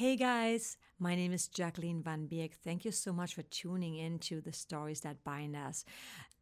[0.00, 2.54] Hey guys, my name is Jacqueline Van Beek.
[2.62, 5.84] Thank you so much for tuning in to the Stories That Bind Us,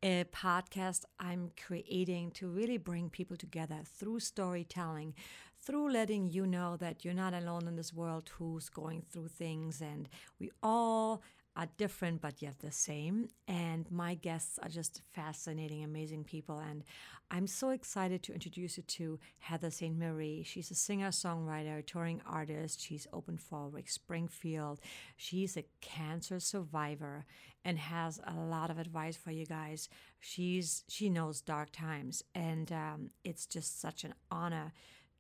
[0.03, 5.15] a podcast I'm creating to really bring people together through storytelling,
[5.59, 9.81] through letting you know that you're not alone in this world who's going through things
[9.81, 11.23] and we all
[11.57, 13.29] are different but yet the same.
[13.49, 16.59] And my guests are just fascinating, amazing people.
[16.59, 16.85] And
[17.31, 19.99] I'm so excited to introduce you to Heather St.
[19.99, 20.45] Marie.
[20.45, 22.81] She's a singer, songwriter, touring artist.
[22.81, 24.81] She's opened for Rick Springfield.
[25.17, 27.25] She's a cancer survivor
[27.65, 29.89] and has a lot of advice for you guys.
[30.21, 34.73] She's she knows dark times, and um, it's just such an honor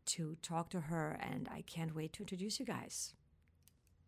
[0.06, 1.18] to talk to her.
[1.20, 3.14] And I can't wait to introduce you guys.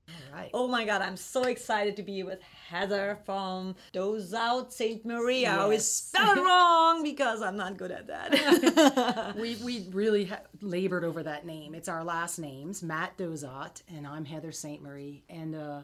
[0.08, 0.50] All right.
[0.54, 5.04] Oh my God, I'm so excited to be with Heather from Dauzat St.
[5.04, 5.44] Marie.
[5.46, 9.34] I always spell it wrong because I'm not good at that.
[9.38, 11.74] we we really ha- labored over that name.
[11.74, 14.82] It's our last names, Matt Dauzat, and I'm Heather St.
[14.82, 15.24] Marie.
[15.28, 15.80] And uh,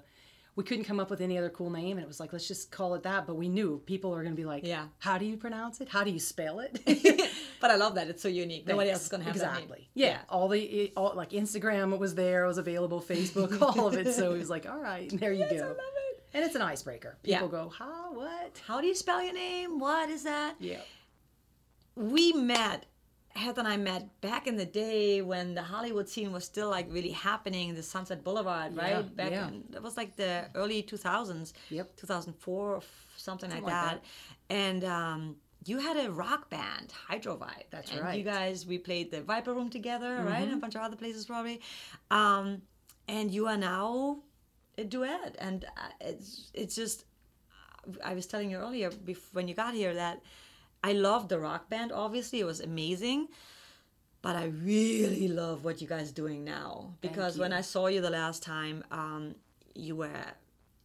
[0.56, 2.70] we couldn't come up with any other cool name, and it was like, let's just
[2.70, 3.26] call it that.
[3.26, 4.86] But we knew people are going to be like, Yeah.
[5.00, 5.88] how do you pronounce it?
[5.88, 6.80] How do you spell it?
[7.64, 8.08] but I love that.
[8.08, 8.66] It's so unique.
[8.66, 9.62] Nobody else is going to have exactly.
[9.62, 9.86] that name.
[9.94, 10.18] Yeah.
[10.28, 14.12] all the all like Instagram was there, it was available, Facebook, all of it.
[14.12, 15.56] So he was like, all right, there you go.
[15.56, 15.78] I love
[16.10, 16.24] it.
[16.34, 17.16] And it's an icebreaker.
[17.24, 17.38] Yeah.
[17.38, 18.60] People go, how, what?
[18.66, 19.78] How do you spell your name?
[19.78, 20.56] What is that?
[20.60, 20.80] Yeah.
[21.96, 22.84] we met
[23.30, 26.86] Heather and I met back in the day when the Hollywood scene was still like
[26.90, 28.90] really happening, the Sunset Boulevard, right?
[28.90, 29.48] Yeah, back yeah.
[29.48, 31.54] in that was like the early 2000s.
[31.70, 31.96] Yep.
[31.96, 32.84] 2004 or f-
[33.16, 34.04] something, like, like that.
[34.50, 37.64] And um, you had a rock band, Hydro Vibe.
[37.70, 38.24] That's and You right.
[38.24, 38.34] Mm-hmm.
[38.34, 40.42] guys, we played the Viper Room together, right?
[40.42, 41.60] And a bunch of other places probably.
[42.10, 42.62] Um,
[43.08, 44.18] and you are now
[44.78, 47.04] a duet, and uh, it's it's just
[48.04, 48.90] I was telling you earlier
[49.32, 50.22] when you got here that
[50.82, 51.92] I loved the rock band.
[51.92, 53.28] Obviously, it was amazing,
[54.22, 57.52] but I really love what you guys are doing now because when.
[57.52, 59.34] I saw you the last time, um,
[59.74, 60.10] you were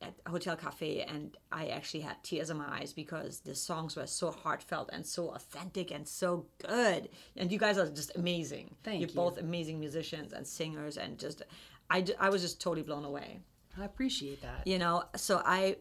[0.02, 4.08] at Hotel Cafe, and I actually had tears in my eyes because the songs were
[4.08, 7.10] so heartfelt and so authentic and so good.
[7.36, 8.76] And you guys are just amazing.
[8.84, 9.16] Thank You're you.
[9.16, 11.42] both amazing musicians and singers, and just
[11.90, 13.40] I, I was just totally blown away
[13.78, 14.66] I appreciate that.
[14.66, 15.78] you know so i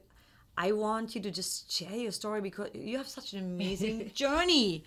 [0.56, 4.84] i want you to just share your story because you have such an amazing journey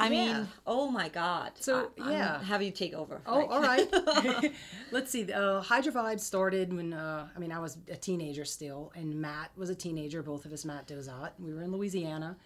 [0.00, 0.38] i Yeah.
[0.38, 2.42] mean oh my god So, I, I'm yeah.
[2.42, 4.52] have you take over Oh, Like- all right.
[4.92, 5.30] Let's see.
[5.32, 9.50] Uh, Hydro Vibe started when uh, I mean I was a teenager still, and Matt
[9.56, 10.22] was a teenager.
[10.22, 11.30] Both of us, Matt Dauzat.
[11.38, 12.36] We were in Louisiana,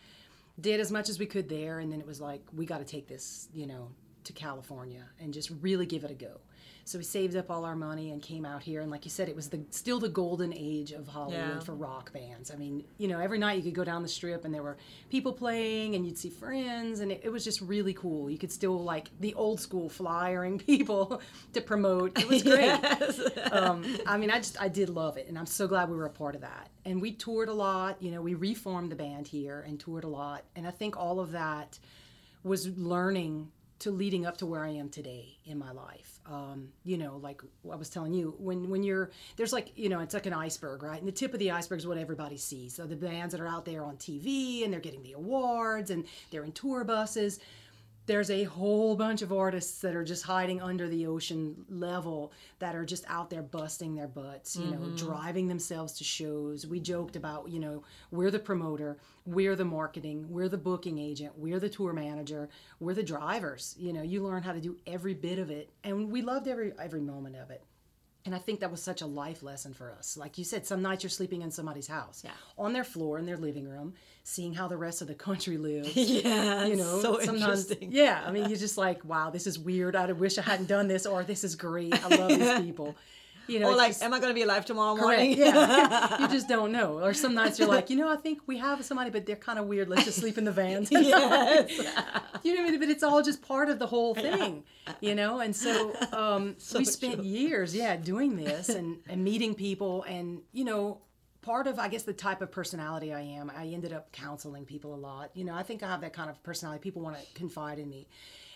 [0.60, 2.84] did as much as we could there, and then it was like we got to
[2.84, 3.88] take this, you know,
[4.25, 6.41] to California and just really give it a go.
[6.87, 9.31] So we saved up all our money and came out here, and like you said,
[9.31, 11.61] it was the still the golden age of Hollywood Yeah.
[11.61, 12.50] for rock bands.
[12.50, 14.77] I mean, you know, every night you could go down the strip and there were
[15.09, 18.28] people playing, and you'd see friends, and it, it was just really cool.
[18.31, 21.23] You could still like the old school flyering people
[21.55, 22.19] to promote.
[22.19, 22.69] It was great.
[23.53, 26.06] um, I mean, I just I did love it, and I'm so glad we were
[26.06, 26.69] a part of that.
[26.84, 28.03] And we toured a lot.
[28.03, 31.19] You know, we reformed the band here and toured a lot, and I think all
[31.19, 31.78] of that
[32.43, 33.50] was learning
[33.84, 36.19] to leading up to where I am today in my life.
[36.25, 40.00] Um, you know, like I was telling you, when when you're there's like you know
[40.00, 40.99] it's like an iceberg, right?
[40.99, 42.75] And the tip of the iceberg is what everybody sees.
[42.75, 46.06] So the bands that are out there on TV and they're getting the awards and
[46.31, 47.41] they're in tour buses.
[48.06, 52.76] There's a whole bunch of artists that are just hiding under the ocean level that
[52.76, 54.97] are just out there busting their butts, you know, mm-hmm.
[54.97, 56.66] driving themselves to shows.
[56.66, 61.32] We joked about, you know, we're the promoter, we're the marketing, we're the booking agent,
[61.38, 63.75] we're the tour manager, we're the drivers.
[63.78, 66.72] You know, you learn how to do every bit of it, and we loved every
[66.78, 67.62] every moment of it.
[68.27, 70.17] And I think that was such a life lesson for us.
[70.17, 72.31] Like you said, some nights you're sleeping in somebody's house, Yeah.
[72.57, 73.93] on their floor in their living room,
[74.23, 75.95] seeing how the rest of the country lives.
[75.97, 77.93] Yeah you know so sometimes interesting.
[77.93, 79.95] Yeah i mean you're just like wow this is weird.
[79.95, 81.93] I wish i hadn't done this or this is great.
[82.03, 82.95] I love these people
[83.47, 85.38] you know or like just- am i gonna be alive tomorrow correct, morning?
[85.38, 86.16] yeah.
[86.21, 87.00] You just don't know.
[87.00, 89.59] Or some nights you're like you know i think we have somebody but they're kind
[89.59, 90.91] of weird let's just sleep in the vans.
[90.93, 91.71] Yes.
[92.43, 92.81] You know what I mean?
[92.81, 94.65] but it's all just part of the whole thing
[95.00, 95.41] you know?
[95.41, 97.25] And so um, So we spent true.
[97.25, 101.00] years yeah doing this and, and meeting people and you know
[101.43, 104.94] part of i guess the type of personality i am i ended up counseling people
[104.94, 105.31] a lot.
[105.35, 106.81] You know i think i have that kind of personality.
[106.82, 108.06] People want to confide in me.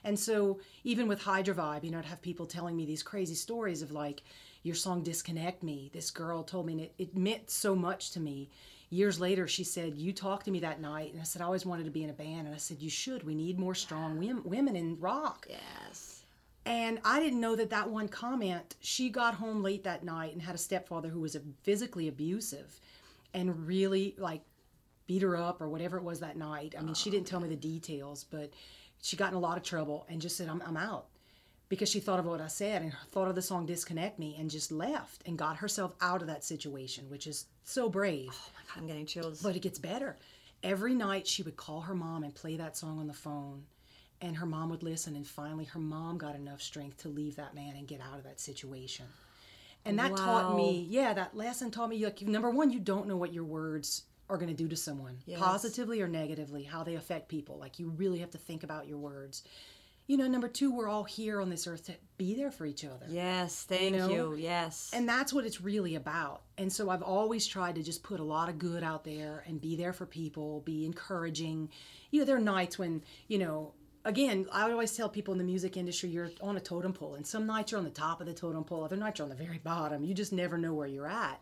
[0.05, 3.35] And so even with hydro vibe you know i'd have people telling me these crazy
[3.35, 4.23] stories of like
[4.63, 8.21] your song disconnect me this girl told me and it, it meant so much to
[8.21, 8.49] me
[8.91, 11.67] years later she said you talked to me that night and i said i always
[11.67, 14.19] wanted to be in a band and i said you should we need more strong
[14.19, 16.19] wom- women in rock yes
[16.69, 20.43] and I didn't know that that one comment, she got home late that night and
[20.43, 22.79] had a stepfather who was a- physically abusive
[23.33, 24.43] and really like
[25.07, 26.75] beat her up or whatever it was that night.
[26.79, 28.51] I mean, she didn't tell me the details, but
[29.01, 31.07] she got in a lot of trouble and just said, I'm, I'm out.
[31.69, 34.51] Because she thought of what I said and thought of the song Disconnect Me and
[34.51, 38.29] just left and got herself out of that situation, which is so brave.
[38.31, 39.43] Oh my God, I'm getting chills.
[39.43, 40.17] But it gets better.
[40.63, 43.65] Every night she would call her mom and play that song on the phone.
[44.21, 45.15] And her mom would listen.
[45.15, 48.25] And finally, her mom got enough strength to leave that man and get out of
[48.25, 49.07] that situation.
[49.85, 53.17] And that taught me, yeah, that lesson taught me like, number one, you don't know
[53.17, 55.39] what your words are going to do to someone, Yes.
[55.39, 57.59] positively or negatively, how they affect people.
[57.59, 59.45] Like, you really have to think about your words.
[60.09, 62.83] You know, number two, we're all here on this earth to be there for each
[62.83, 63.05] other.
[63.11, 64.09] yes, thank you.
[64.09, 64.33] know?
[64.33, 64.91] Yes.
[64.95, 66.43] And that's what it's really about.
[66.57, 69.61] And so I've always tried to just put a lot of good out there and
[69.61, 71.69] be there for people, be encouraging.
[72.11, 73.75] You know, there are nights when, you know,
[74.07, 77.15] again, I would always tell people in the music industry, you're on a totem pole.
[77.15, 79.37] And some nights you're on the top of the totem pole, other nights you're on
[79.37, 80.05] the very bottom.
[80.05, 81.39] You just never know where you're at.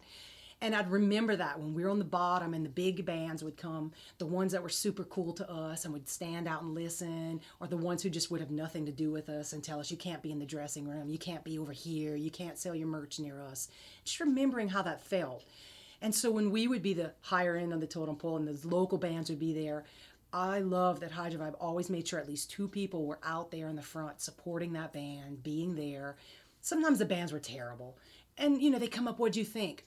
[0.63, 3.59] And I'd remember that when we were on the bottom and the big bands would
[3.59, 7.43] come, the ones that were super cool to us and would stand out and listen,
[7.61, 9.91] or the ones who just would have nothing to do with us and tell us,
[9.91, 12.75] you can't be in the dressing room, you can't be over here, you can't sell
[12.75, 13.69] your merch near us.
[14.05, 15.45] Just remembering how that felt.
[16.01, 18.67] And so when we would be the higher end on the totem pole and the
[18.67, 19.85] local bands would be there,
[20.33, 23.69] I love that Hydro Vibe always made sure at least two people were out there
[23.69, 26.17] in the front supporting that band, being there.
[26.63, 27.99] Sometimes the bands were terrible.
[28.39, 29.85] And, you know, they come up, what'd you think?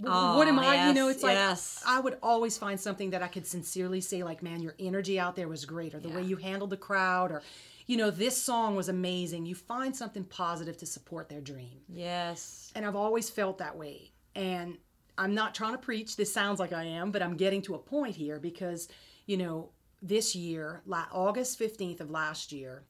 [0.00, 0.88] W- what am I?
[0.88, 1.82] You know, it's like yes.
[1.86, 5.34] I would always find something that I could sincerely say, like, man, your energy out
[5.36, 7.42] there was great, or the way you handled the crowd, or,
[7.86, 9.44] you know, this song was amazing.
[9.46, 11.80] You find something positive to support their dream.
[11.88, 12.70] yes.
[12.74, 14.12] And I've always felt that way.
[14.34, 14.78] And
[15.16, 16.16] I'm not trying to preach.
[16.16, 18.88] This sounds like I am, but I'm getting to a point here because,
[19.26, 22.84] you know, this year, August 15th of last year,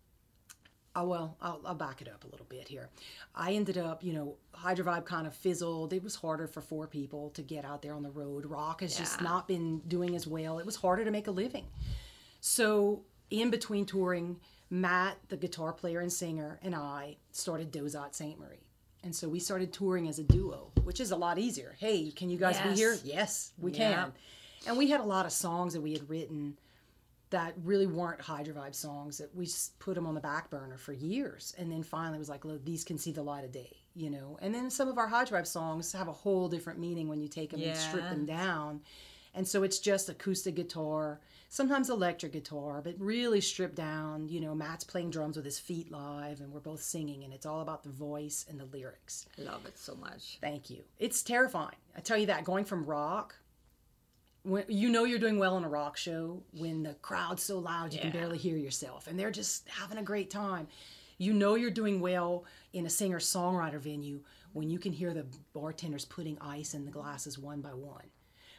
[0.98, 2.88] oh, well, I'll, I'll back it up a little bit here.
[3.34, 5.92] I ended up, you know, Hydro Vibe kind of fizzled.
[5.92, 8.46] It was harder for four people to get out there on the road.
[8.46, 10.58] Rock has just not been doing as well.
[10.58, 11.64] It was harder to make a living.
[12.40, 14.36] So, in between touring,
[14.70, 18.38] Matt, the guitar player and singer, and I started Dauzat St.
[18.38, 18.56] Marie.
[19.04, 21.74] And so we started touring as a duo, which is a lot easier.
[21.78, 22.96] Hey, can you guys be here?
[23.04, 23.76] Yes, we Yeah.
[23.78, 24.12] can.
[24.66, 26.58] And we had a lot of songs that we had written
[27.30, 30.78] that really weren't Hydro Vibe songs that we just put them on the back burner
[30.78, 31.54] for years.
[31.58, 34.10] And then finally it was like, look, these can see the light of day, you
[34.10, 34.38] know?
[34.40, 37.28] And then some of our Hydro Vibe songs have a whole different meaning when you
[37.28, 38.80] take them and strip them down.
[39.34, 44.26] And so it's just acoustic guitar, sometimes electric guitar, but really stripped down.
[44.26, 47.46] You know, Matt's playing drums with his feet live, and we're both singing, and it's
[47.46, 49.26] all about the voice and the lyrics.
[49.38, 50.38] I love it so much.
[50.40, 50.82] Thank you.
[50.98, 51.76] It's terrifying.
[51.94, 53.36] I tell you that going from rock,
[54.48, 57.92] when you know you're doing well in a rock show when the crowd's so loud
[57.92, 60.66] you can barely hear yourself, and they're just having a great time.
[61.18, 64.20] You know you're doing well in a singer songwriter venue
[64.52, 68.04] when you can hear the bartenders putting ice in the glasses one by one.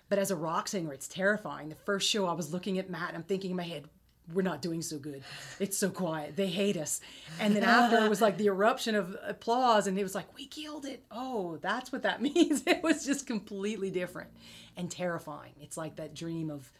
[0.10, 1.70] But as a rock singer, it's terrifying.
[1.70, 3.86] The first show, I was looking at Matt and I'm thinking in my head,
[4.34, 5.24] we're not doing so good.
[5.60, 6.36] It's so quiet.
[6.36, 7.02] They hate us.
[7.40, 10.46] And then after it was like the eruption of applause, and it was like, we
[10.46, 11.04] killed it.
[11.12, 12.64] Oh, that's what that means.
[12.66, 14.30] It was just completely different
[14.78, 15.54] and terrifying.
[15.62, 16.72] It's like that dream of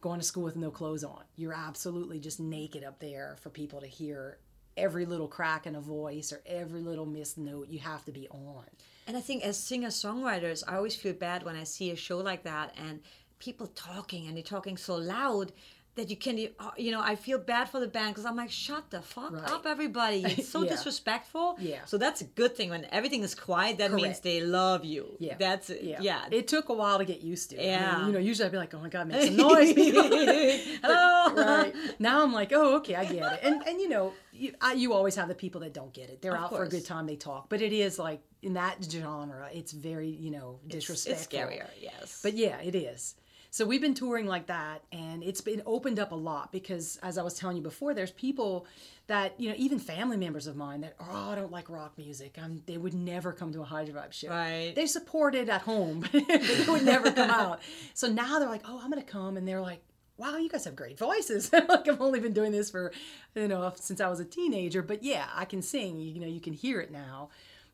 [0.00, 1.22] going to school with no clothes on.
[1.36, 4.38] You're absolutely just naked up there for people to hear
[4.76, 7.68] every little crack in a voice or every little missed note.
[7.68, 8.64] You have to be on.
[9.06, 12.18] And I think as singer songwriters, I always feel bad when I see a show
[12.18, 13.00] like that and
[13.38, 15.52] people talking and they're talking so loud
[15.96, 18.50] that you can, uh, you know, I feel bad for the band because I'm like,
[18.50, 19.50] shut the fuck Right.
[19.50, 20.22] up, everybody.
[20.24, 20.70] It's so Yeah.
[20.72, 21.56] disrespectful.
[21.58, 21.80] Yeah.
[21.86, 22.68] So that's a good thing.
[22.70, 25.16] When everything is quiet, that means they love you.
[25.18, 25.36] Yeah.
[25.38, 25.98] That's, Yeah.
[26.02, 26.24] yeah.
[26.30, 27.56] It took a while to get used to.
[27.56, 28.06] I mean, Yeah.
[28.06, 29.74] you know, usually I'd be like, oh my God, make some noise.
[30.82, 31.34] Hello.
[31.34, 31.72] right.
[31.98, 33.40] Now I'm like, oh, okay, I get it.
[33.42, 36.20] And, and you know, you, I, you always have the people that don't get it.
[36.20, 37.48] They're Of out for a good time, they talk.
[37.48, 41.12] But it is like, in that genre, it's very, you know, disrespectful.
[41.40, 42.20] It's scarier, yes.
[42.22, 43.14] But yeah, it is.
[43.56, 47.16] So we've been touring like that, and it's been opened up a lot because, as
[47.16, 48.66] I was telling you before, there's people
[49.06, 52.36] that you know, even family members of mine that oh, I don't like rock music.
[52.36, 54.28] I'm, they would never come to a Hydro Vibe show.
[54.28, 54.74] Right.
[54.76, 57.60] They support it at home, but they would never come out.
[57.94, 59.80] So now they're like, oh, I'm gonna come, and they're like.
[60.18, 61.52] Wow, you guys have great voices.
[61.68, 62.90] like I've only been doing this for,
[63.34, 64.82] you know, since I was a teenager.
[64.82, 66.00] But yeah, I can sing.
[66.00, 67.28] You know, you can hear it now.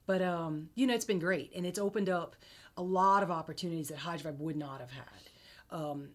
[0.07, 2.35] But um, you know, it's been great, and it's opened up
[2.77, 5.05] a lot of opportunities that Hydro Vibe would not have had
[5.73, 6.11] Um,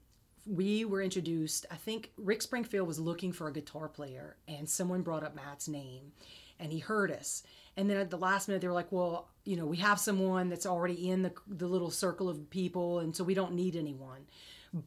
[0.50, 5.02] we were introduced i think rick springfield was looking for a guitar player and someone
[5.02, 6.14] brought up matt's name
[6.60, 7.44] and he heard us.
[7.76, 10.50] And then at the last minute they were like well you know we have someone
[10.50, 14.26] that's already in the, the little circle of people and so we don't need anyone.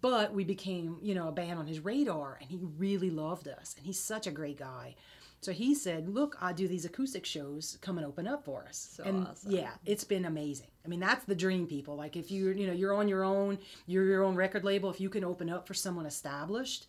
[0.00, 3.74] But we became you know a band on his radar and he really loved us
[3.76, 4.96] and he's such a great guy
[5.42, 7.78] so he said look i do these acoustic shows.
[7.80, 8.90] Come and open up for us.
[8.96, 9.50] So and awesome.
[9.50, 10.68] yeah it's been amazing.
[10.84, 11.96] I mean that's the dream people.
[11.96, 15.00] Like if you're you know you're on your own you're your own record label if
[15.00, 16.86] you can open up for someone established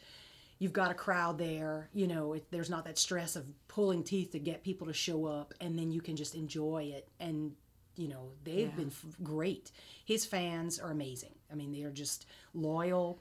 [0.60, 4.32] you've got a crowd there you know it, there's not that stress of pulling teeth
[4.32, 7.08] to get people to show up and then you can just enjoy it.
[7.20, 7.54] And
[7.96, 8.76] you know they've Yeah.
[8.76, 9.72] been f- great.
[10.06, 11.36] His fans are amazing.
[11.52, 13.20] I mean they are just loyal.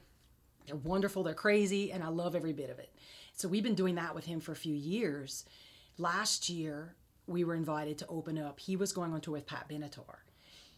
[0.67, 1.23] They're wonderful.
[1.23, 2.93] They're crazy and i love every bit of it
[3.41, 5.45] so we've been doing that with him for a few years
[5.99, 6.95] last year
[7.27, 10.19] we were invited to open up he was going on tour with pat benatar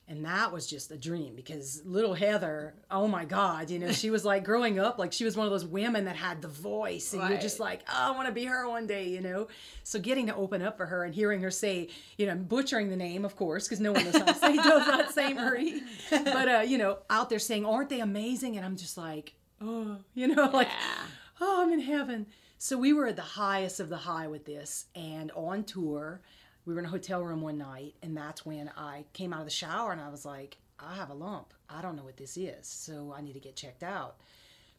[0.08, 4.10] and that was just a dream because little Heather, oh my God, you know, she
[4.10, 7.12] was like growing up, like she was one of those women that had the voice,
[7.12, 9.46] and you're just like, oh, I want to be her one day, you know.
[9.84, 11.88] So getting to open up for her and hearing her say,
[12.18, 14.86] you know, butchering the name, of course, because no one knows how to say does
[14.86, 18.56] not say Marie, but uh, you know, out there saying, aren't they amazing?
[18.56, 20.68] And I'm just like, oh, you know, like,
[21.40, 22.26] oh, I'm in heaven.
[22.64, 26.20] So we were at the highest of the high with this, and on tour.
[26.64, 29.46] We were in a hotel room one night, and that's when I came out of
[29.46, 31.54] the shower and I was like, I have a lump.
[31.68, 34.18] I don't know what this is, so I need to get checked out.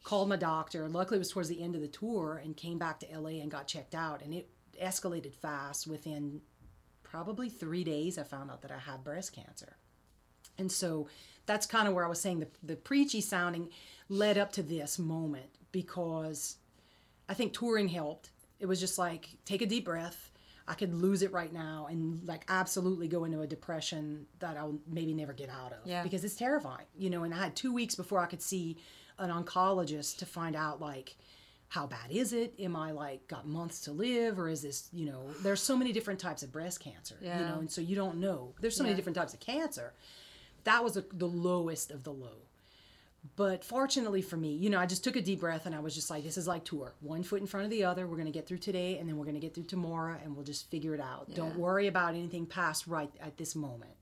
[0.02, 0.88] Called my doctor.
[0.88, 3.50] Luckily, it was towards the end of the tour, and came back to LA and
[3.50, 4.22] got checked out.
[4.22, 4.48] And it
[4.82, 5.86] escalated fast.
[5.86, 6.40] Within
[7.02, 9.76] probably three days, I found out that I had breast cancer.
[10.56, 11.08] And so
[11.44, 13.68] that's kind of where I was saying the, the preachy sounding
[14.08, 16.56] led up to this moment because
[17.28, 18.30] I think touring helped.
[18.60, 20.30] It was just like, take a deep breath.
[20.66, 24.78] I could lose it right now and like absolutely go into a depression that I'll
[24.86, 26.02] maybe never get out of Yeah.
[26.02, 27.24] because it's terrifying, you know.
[27.24, 28.78] And I had two weeks before I could see
[29.18, 31.16] an oncologist to find out like
[31.68, 32.54] how bad is it?
[32.58, 35.92] Am I like got months to live or is this, you know, there's so many
[35.92, 38.54] different types of breast cancer, you know, and so you don't know.
[38.60, 39.92] There's so many different types of cancer.
[40.64, 42.38] That was the the lowest of the low.
[43.36, 45.94] But fortunately for me, you know, I just took a deep breath and I was
[45.94, 46.92] just like, this is like tour.
[47.00, 48.06] One foot in front of the other.
[48.06, 50.36] We're going to get through today and then we're going to get through tomorrow and
[50.36, 51.34] we'll just figure it out.
[51.34, 53.92] Don't worry about anything past right at this moment.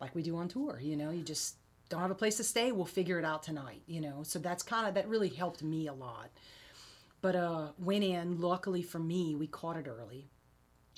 [0.00, 1.56] Like we do on tour, you know, you just
[1.88, 2.72] don't have a place to stay.
[2.72, 4.22] We'll figure it out tonight, you know.
[4.22, 6.30] So that's kind of, that really helped me a lot.
[7.20, 10.28] But uh, went in, luckily for me, we caught it early.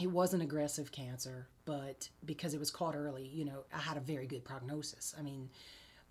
[0.00, 4.00] It wasn't aggressive cancer, but because it was caught early, you know, I had a
[4.00, 5.14] very good prognosis.
[5.18, 5.50] I mean,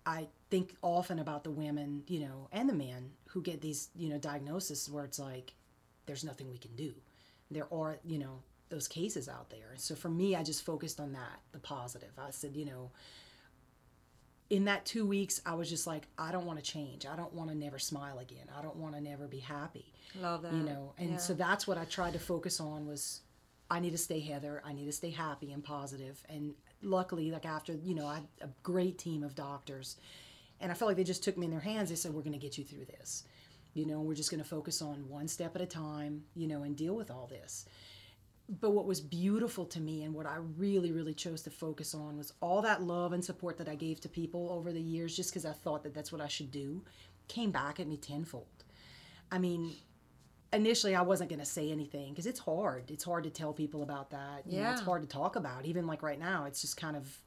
[0.06, 4.08] I think often about the women, you know, and the men who get these, you
[4.08, 5.52] know, diagnoses where it's like,
[6.06, 6.94] there's nothing we can do.
[7.50, 9.72] There are, you know, those cases out there.
[9.76, 12.12] So for me, I just focused on that, the positive.
[12.18, 12.90] I said, you know,
[14.48, 17.04] in that two weeks, I was just like, I don't want to change.
[17.04, 18.46] I don't want to never smile again.
[18.56, 20.52] I don't want to never be happy Love that.
[20.52, 21.16] you know and Yeah.
[21.18, 23.20] so that's what i tried to focus on was
[23.70, 26.22] i need to stay heather i need to stay happy and positive.
[26.22, 29.96] positive and luckily like after you know i had a great team of doctors
[30.60, 31.90] and i felt like they just took me in their hands.
[31.90, 33.24] They said we're going to get you through this.
[33.74, 36.62] You know we're just going to focus on one step at a time you know
[36.62, 37.66] and deal with all this.
[38.48, 42.16] But what was beautiful to me and what I really, really chose to focus on
[42.16, 45.30] was all that love and support that I gave to people over the years, just
[45.30, 46.84] because I thought that that's what I should do,
[47.26, 48.46] came back at me tenfold.
[49.32, 49.74] I mean,
[50.52, 52.90] initially I wasn't going to say anything because it's hard.
[52.90, 54.42] It's hard to tell people about that.
[54.46, 55.66] You know, it's hard to talk about.
[55.66, 57.18] Even like right now, it's just kind of,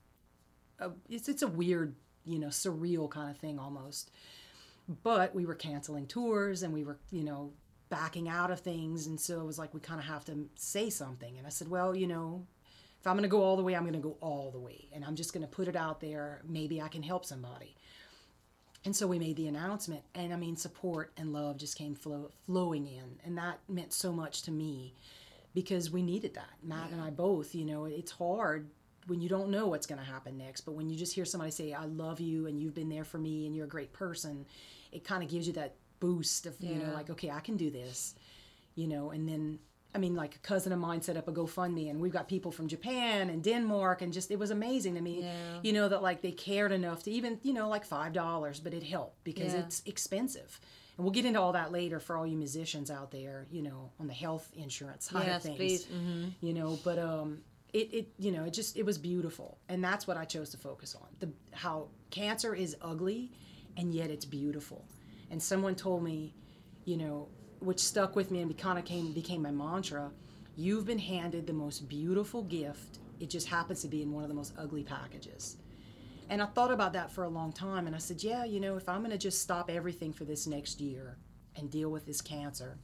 [0.79, 1.95] a, it's it's a weird,
[2.25, 4.11] you know, surreal kind of thing almost.
[5.03, 7.51] But we were canceling tours and we were, you know,
[7.89, 10.89] backing out of things, and so it was like we kind of have to say
[10.89, 11.37] something.
[11.37, 12.45] And I said, well, you know,
[12.99, 14.89] if I'm going to go all the way, I'm going to go all the way,
[14.93, 16.41] and I'm just going to put it out there.
[16.47, 17.75] Maybe I can help somebody.
[18.85, 22.31] And so we made the announcement, and I mean, support and love just came flow,
[22.45, 24.93] flowing in, and that meant so much to me
[25.53, 26.53] because we needed that.
[26.63, 28.69] Matt and I both, you know, it's hard
[29.07, 31.51] when you don't know what's going to happen next, but when you just hear somebody
[31.51, 34.45] say, "I love you," and you've been there for me, and you're a great person,
[34.93, 37.69] it kind of gives you that boost of, you know, like, okay, I can do
[37.69, 38.15] this,
[38.75, 39.59] you know, and then.
[39.93, 42.51] I mean, like a cousin of mine set up a GoFundMe, and we've got people
[42.51, 45.59] from Japan and Denmark, and just it was amazing to me, Yeah.
[45.63, 48.73] you know, that like they cared enough to even, you know, like five dollars, but
[48.73, 49.61] it helped because Yeah.
[49.61, 50.59] it's expensive.
[50.95, 53.91] And we'll get into all that later for all you musicians out there, you know,
[53.99, 55.85] on the health insurance side Yes, of things.
[55.85, 56.33] Mhm.
[56.41, 57.41] You know, but um
[57.73, 59.57] it, it you know, it just it was beautiful.
[59.69, 61.07] And that's what I chose to focus on.
[61.19, 63.31] The how cancer is ugly
[63.77, 64.85] and yet it's beautiful.
[65.31, 66.33] And someone told me,
[66.85, 67.27] you know,
[67.59, 70.11] which stuck with me and kind of came became my mantra,
[70.55, 72.99] you've been handed the most beautiful gift.
[73.19, 75.57] It just happens to be in one of the most ugly packages.
[76.29, 77.87] And I thought about that for a long time.
[77.87, 80.45] And I said, yeah, you know, if I'm going to just stop everything for this
[80.47, 81.17] next year
[81.55, 82.77] and deal with this cancer,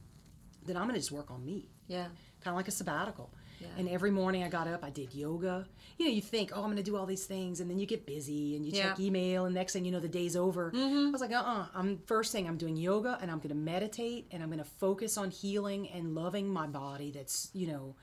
[0.64, 2.06] then I'm going to just work on me, Yeah.
[2.40, 3.30] kind of like a sabbatical.
[3.60, 3.68] Yeah.
[3.78, 5.66] And every morning I got up, I did yoga.
[5.98, 7.60] You know, you think, oh, I'm going to do all these things.
[7.60, 9.46] And then you get busy and you check email.
[9.46, 10.70] And next thing you know, the day's over.
[10.74, 11.60] I was like, uh uh-uh.
[11.62, 11.66] uh.
[11.74, 14.70] I'm first thing, I'm doing yoga and I'm going to meditate and I'm going to
[14.78, 17.94] focus on healing and loving my body that's, you know,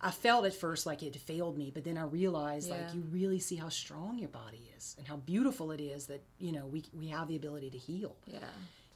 [0.00, 2.74] I felt at first like it failed me, but then I realized Yeah.
[2.84, 6.22] like you really see how strong your body is and how beautiful it is that
[6.38, 8.14] you know we we have the ability to heal.
[8.26, 8.40] Yeah.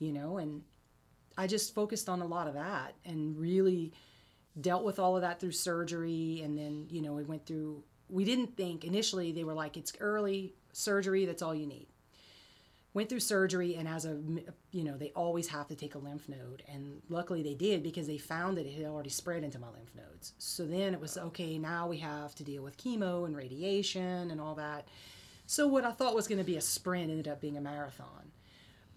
[0.00, 0.62] You know, and
[1.38, 3.92] I just focused on a lot of that and really
[4.61, 6.41] dealt with all of that through surgery.
[6.45, 9.93] And then, you know, we went through, we didn't think initially they were like, it's
[10.00, 11.87] early surgery, that's all you need.
[12.95, 14.19] Went through surgery, and as a,
[14.73, 16.62] you know, they always have to take a lymph node.
[16.73, 19.95] And luckily they did because they found that it had already spread into my lymph
[19.95, 20.33] nodes.
[20.38, 24.41] So then it was, okay, now we have to deal with chemo and radiation and
[24.41, 24.88] all that.
[25.47, 28.33] So what I thought was going to be a sprint ended up being a marathon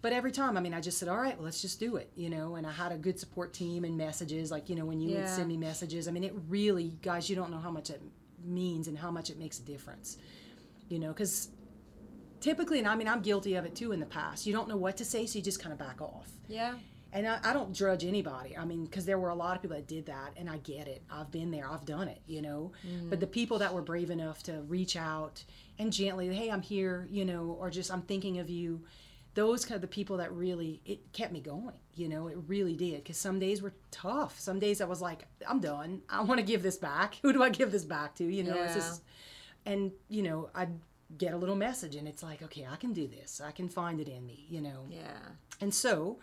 [0.02, 2.12] but every time, I mean, I just said, all right, well, let's just do it,
[2.16, 2.56] you know.
[2.56, 5.30] And I had a good support team and messages, like you know, when you would
[5.30, 6.08] send me messages.
[6.08, 8.02] I mean, it really, guys, you don't know how much it
[8.44, 10.18] means and how much it makes a difference,
[10.90, 11.50] you know, because
[12.40, 14.46] typically, and I mean, I'm guilty of it too in the past.
[14.46, 16.30] You don't know what to say, so you just kind of back off.
[16.48, 16.74] Yeah.
[17.14, 18.58] And I, I don't drudge anybody.
[18.58, 20.88] I mean, because there were a lot of people that did that, and I get
[20.88, 21.04] it.
[21.12, 21.70] I've been there.
[21.70, 22.22] I've done it.
[22.26, 22.72] You know.
[23.10, 23.32] But the mm.
[23.32, 25.44] people that were brave enough to reach out
[25.78, 27.08] and gently, hey, I'm here.
[27.12, 28.82] You know, or just I'm thinking of you.
[29.34, 31.76] Those kind of the people that really it kept me going.
[31.96, 33.04] You know, it really did.
[33.04, 34.40] Because some days were tough.
[34.40, 36.02] Some days I was like, I'm done.
[36.10, 37.16] I want to give this back.
[37.22, 38.26] Who do I give this back to?
[38.26, 39.04] You know, it's just
[39.66, 40.80] and you know I'd
[41.18, 43.42] get a little message, and it's like, okay, I can do this.
[43.44, 44.46] I can find it in me.
[44.50, 44.86] You know.
[44.90, 45.20] Yeah.
[45.60, 46.20] And so,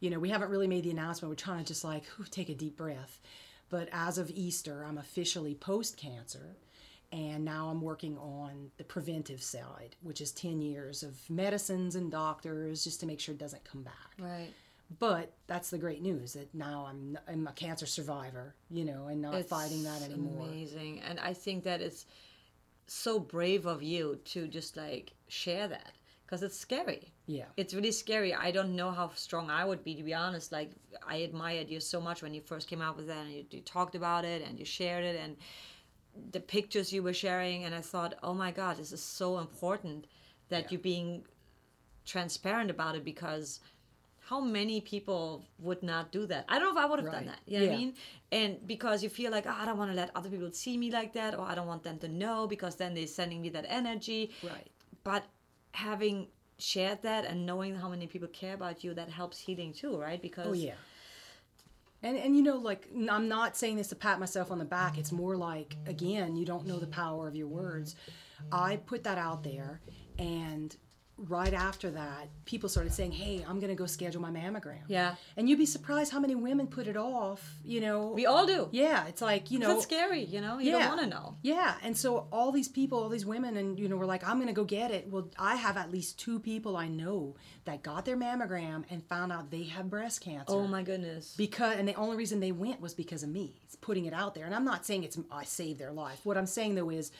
[0.00, 1.30] you know, we haven't really made the announcement.
[1.30, 3.20] We're trying to just like whew, take a deep breath.
[3.70, 6.56] But as of Easter, I'm officially post cancer.
[7.12, 12.10] And now I'm working on the preventive side, which is 10 years of medicines and
[12.10, 14.12] doctors just to make sure it doesn't come back.
[14.18, 14.48] Right.
[14.98, 19.20] But that's the great news that now I'm, I'm a cancer survivor, you know, and
[19.20, 20.46] not fighting that anymore.
[20.46, 21.00] Amazing.
[21.08, 22.06] And I think that it's
[22.86, 25.92] so brave of you to just like share that
[26.24, 27.12] because it's scary.
[27.26, 27.44] Yeah.
[27.58, 28.34] It's really scary.
[28.34, 30.50] I don't know how strong I would be to be honest.
[30.50, 30.70] Like
[31.06, 33.60] I admired you so much when you first came out with that and you, you
[33.60, 35.36] talked about it and you shared it and
[36.30, 40.06] the pictures you were sharing and I thought, "Oh my god, this is so important
[40.48, 41.24] that you're being
[42.04, 43.60] transparent about it because
[44.28, 46.44] how many people would not do that?
[46.48, 47.40] I don't know if I would have done that.
[47.46, 47.94] You know what I mean?
[48.30, 50.90] And because you feel like, oh, I don't want to let other people see me
[50.90, 53.66] like that, or I don't want them to know because then they're sending me that
[53.68, 54.30] energy.
[54.42, 54.70] Right.
[55.04, 55.24] But
[55.72, 56.28] having
[56.58, 60.22] shared that and knowing how many people care about you, that helps healing too, right?
[60.22, 60.74] Because Oh yeah.
[62.02, 64.98] And and you know, like i'm not saying this to pat myself on the back.
[64.98, 67.94] It's more like again, you don't know the power of your words.
[68.50, 69.80] I put that out there,
[70.18, 70.76] and
[71.18, 75.14] right after that, people started saying, "Hey, I'm gonna go schedule my mammogram." Yeah.
[75.36, 77.56] And you'd be surprised how many women put it off.
[77.64, 78.08] You know.
[78.08, 78.68] we all do.
[78.72, 79.74] Yeah, it's like you know.
[79.76, 80.58] It's scary, you know?
[80.58, 81.36] You don't want to know.
[81.42, 84.36] Yeah, and so all these people, all these women, and you know, were like, "I'm
[84.36, 87.82] going to go get it." Well, I have at least two people I know that
[87.82, 91.34] got their mammogram and found out they have breast cancer Oh my goodness.
[91.36, 94.34] because and the only reason they went was because of me it's putting it out
[94.34, 97.12] there and i'm not saying it's i saved their life what i'm saying though is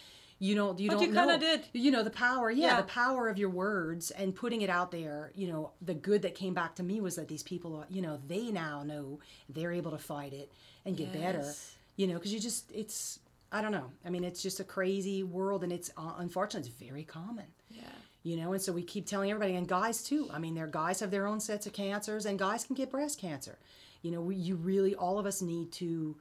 [0.47, 1.65] you don't you But don't you know kinda did.
[1.73, 2.77] you know the power yeah, Yeah.
[2.83, 6.35] the power of your words and putting it out there you know the good that
[6.35, 9.93] came back to me was that these people you know they now know they're able
[9.93, 10.51] to fight it
[10.85, 11.75] and get better Yes.
[11.97, 13.21] you know because you just it's
[13.53, 16.79] i don't know i mean it's just a crazy world and it's uh, unfortunately it's
[16.91, 17.83] very common Yeah.
[18.25, 20.99] you know and so we keep telling everybody and guys too i mean their guys
[21.01, 23.59] have their own sets of cancers and guys can get breast cancer
[24.03, 26.17] you know we, you really all of us need to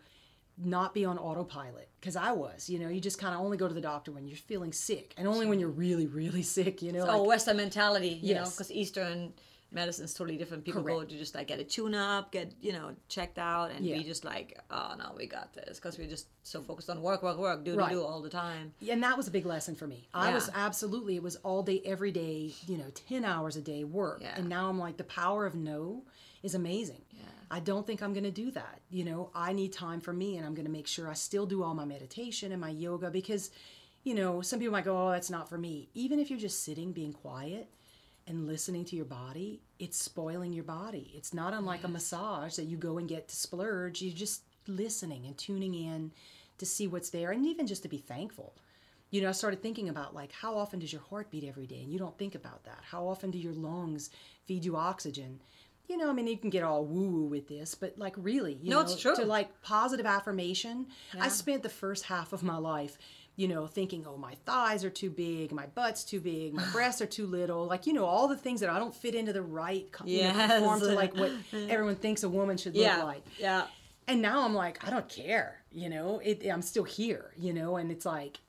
[0.58, 3.68] not be on autopilot because i was you know you just kind of only go
[3.68, 6.92] to the doctor when you're feeling sick and only when you're really really sick you
[6.92, 9.34] know oh, like- Western mentality, you know, because Eastern
[9.74, 10.66] medicine is totally different.
[10.66, 13.86] People go to just like get a tune up, get, you know, checked out, and
[13.86, 13.96] Yeah.
[13.98, 17.24] we just like, oh no, we got this because we're just so focused on work,
[17.24, 17.90] work, work, do, Right.
[17.90, 18.74] do, do all the time.
[18.90, 20.10] and that was a big lesson for me.
[20.14, 23.86] I was absolutely it was all day every day, you know, 10 hours a day
[23.86, 24.20] work.
[24.22, 24.34] Yeah.
[24.36, 26.04] And now I'm like the power of no
[26.44, 27.02] is amazing.
[27.52, 28.80] I don't think I'm going to do that.
[28.90, 31.46] You know, I need time for me and I'm going to make sure I still
[31.46, 33.52] do all my meditation and my yoga because
[34.04, 36.64] you know, some people might go, "Oh, that's not for me." Even if you're just
[36.64, 37.70] sitting being quiet
[38.26, 41.12] and listening to your body, it's spoiling your body.
[41.16, 44.02] It's not unlike a massage that you go and get to splurge.
[44.02, 46.12] You're just listening and tuning in
[46.58, 48.56] to see what's there and even just to be thankful.
[49.12, 51.82] You know, I started thinking about like how often does your heart beat every day?
[51.82, 52.80] And you don't think about that.
[52.90, 54.10] How often do your lungs
[54.46, 55.42] feed you oxygen?
[55.92, 58.54] You know, I mean, you can get all woo woo with this, but like really,
[58.64, 59.14] you No, know, it's true.
[59.16, 60.88] to like positive affirmation.
[61.14, 61.26] Yeah.
[61.26, 62.98] I spent the first half of my life,
[63.36, 67.02] you know, thinking, oh, my thighs are too big, my butt's too big, my breasts
[67.02, 67.66] are too little.
[67.66, 70.28] Like, you know, all the things that I don't fit into the right you know,
[70.30, 70.52] Yes.
[70.52, 71.32] conform to like what
[71.70, 72.96] everyone thinks a woman should Yeah.
[73.00, 73.24] look like.
[73.38, 73.66] Yeah.
[74.08, 77.76] And now I'm like, I don't care, you know, it, I'm still here, you know,
[77.76, 78.40] and it's like,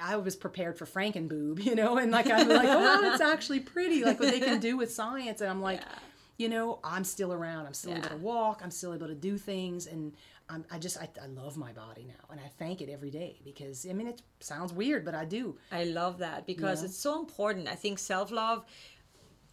[0.00, 4.02] I was prepared for Frankenboob, you know, and like I'm like, oh, it's actually pretty,
[4.02, 5.98] like what they can do with science, and I'm like, Yeah.
[6.38, 9.38] You know, I'm still around, I'm still able to walk, I'm still able to do
[9.38, 10.12] things, and
[10.48, 13.40] I'm, I just I, I love my body now, and I thank it every day
[13.44, 15.56] because I mean it sounds weird, but I do.
[15.72, 16.86] I love that because Yeah.
[16.88, 17.68] it's so important.
[17.68, 18.64] I think self love,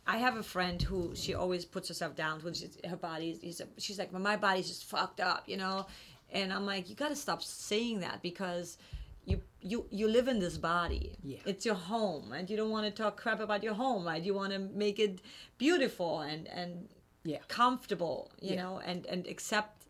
[0.06, 3.39] I have a friend who she always puts herself down when she's, her body.
[3.41, 5.88] She's, she's like, well, my body's just fucked up, you know.
[6.32, 8.78] And I'm like, you got to stop saying that because
[9.26, 11.16] you you you live in this body.
[11.24, 11.40] Yeah.
[11.46, 14.22] It's your home, and you don't want to talk crap about your home, right?
[14.22, 15.22] You want to make it
[15.58, 16.90] beautiful and and
[17.24, 17.40] Yeah.
[17.48, 18.64] comfortable, you Yeah.
[18.64, 19.84] know, and and accept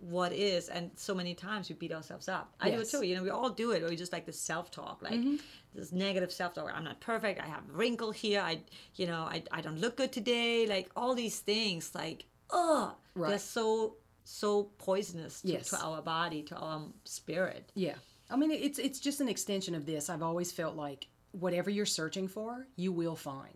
[0.00, 0.68] what is.
[0.68, 2.54] And so many times we beat ourselves up.
[2.60, 3.02] I do it too.
[3.02, 3.82] You know, we all do it.
[3.82, 5.36] Or we just like this self talk, like mm-hmm.
[5.74, 6.70] this negative self talk.
[6.72, 7.40] I'm not perfect.
[7.40, 8.40] I have a wrinkle here.
[8.40, 8.60] I,
[8.94, 10.66] you know, I, I don't look good today.
[10.66, 13.30] Like all these things, like oh, right.
[13.30, 15.70] they're so so poisonous to, Yes.
[15.70, 17.72] to our body, to our spirit.
[17.74, 17.94] Yeah.
[18.30, 20.08] I mean, it's it's just an extension of this.
[20.10, 23.54] I've always felt like whatever you're searching for, you will find.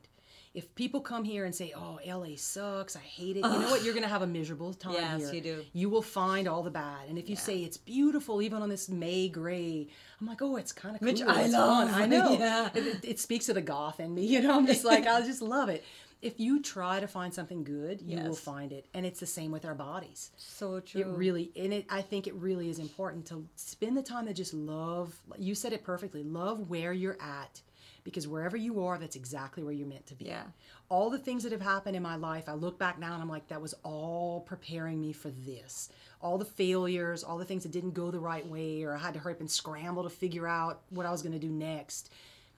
[0.54, 2.94] If people come here and say, "Oh, LA sucks.
[2.94, 3.82] I hate it," you know what?
[3.84, 5.32] You're going to have a miserable time Yes, here.
[5.34, 5.64] you do.
[5.72, 7.08] You will find all the bad.
[7.08, 9.88] And if you say it's beautiful, even on this May gray,
[10.20, 11.10] I'm like, "Oh, it's kind of cool.
[11.10, 11.90] Which I it's love.
[11.90, 12.32] fun." I know.
[12.38, 12.68] Yeah.
[12.74, 14.26] It, it- it speaks to the goth in me.
[14.26, 15.84] You know, I'm just like, I just love it.
[16.22, 18.86] If you try to find something good, you will find it.
[18.94, 20.30] And it's the same with our bodies.
[20.36, 21.00] So true.
[21.00, 24.32] It really, and it, I think it really is important to spend the time to
[24.32, 25.20] just love.
[25.36, 26.22] You said it perfectly.
[26.22, 27.60] Love where you're at,
[28.04, 30.26] because wherever you are, that's exactly where you're meant to be.
[30.26, 30.44] Yeah.
[30.88, 33.28] All the things that have happened in my life, I look back now and I'm
[33.28, 35.88] like, that was all preparing me for this.
[36.20, 39.14] All the failures, all the things that didn't go the right way, or I had
[39.14, 42.12] to hurry up and scramble to figure out what I was going to do next.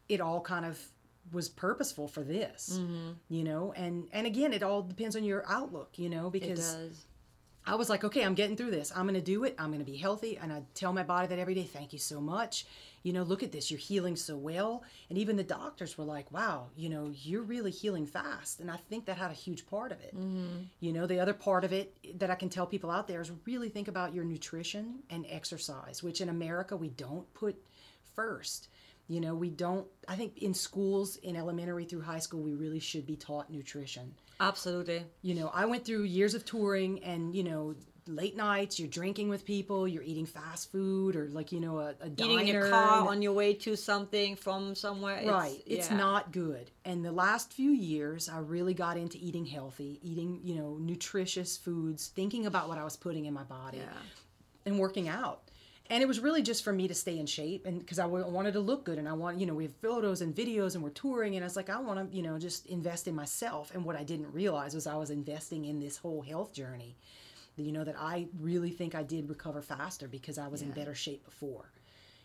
[0.07, 0.79] It all kind of
[1.33, 3.13] was purposeful for this, Mm-hmm.
[3.29, 3.73] you know.
[3.77, 6.75] And and again, it all depends on your outlook, you know, it because.
[6.75, 7.05] does.
[7.67, 8.93] I was like, okay, I'm getting through this.
[8.95, 9.55] I'm to do it.
[9.59, 10.37] I'm to be healthy.
[10.37, 12.67] And I tell my body that every day, thank you so much.
[13.05, 13.71] You know, look at this.
[13.71, 14.83] You're healing so well.
[15.09, 18.61] And even the doctors were like, wow, you know, you're really healing fast.
[18.61, 20.13] And I think that had a huge part of it.
[20.81, 23.33] You know, the other part of it that I can tell people out there is
[23.47, 27.57] really think about your nutrition and exercise, which in America we don't put
[28.15, 28.69] first.
[29.07, 32.81] You know, we don't, I think in schools, in elementary through high school, we really
[32.81, 35.05] should be taught nutrition Absolutely.
[35.23, 37.75] you know i went through years of touring and you know
[38.07, 41.95] late nights you're drinking with people you're eating fast food or like you know a,
[42.03, 45.17] a Eating in your car on your way to something from somewhere.
[45.19, 45.97] It's, right it's yeah.
[45.97, 50.57] not good and the last few years i really got into eating healthy eating you
[50.57, 53.85] know nutritious foods thinking about what i was putting in my body Yeah.
[54.67, 55.44] and working out
[55.91, 58.53] and it was really just for me to stay in shape and because i wanted
[58.53, 60.91] to look good and i want you know we have photos and videos and we're
[60.91, 63.75] touring and i was like i want to you know just invest in myself.
[63.75, 66.97] And what i didn't realize was i was investing in this whole health journey
[67.57, 70.95] you know that i really think i did recover faster because i was in better
[70.95, 71.71] shape before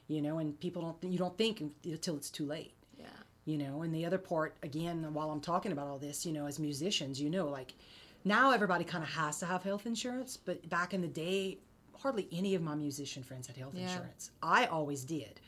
[0.08, 2.74] you know and people don't you don't think until it's too late.
[2.98, 3.06] Yeah.
[3.45, 6.45] you know and the other part again while i'm talking about all this you know
[6.48, 7.74] as musicians you know like
[8.26, 11.58] now everybody kind of has to have health insurance but back in the day
[12.02, 13.84] hardly any of my musician friends had health Yeah.
[13.92, 15.40] insurance i always did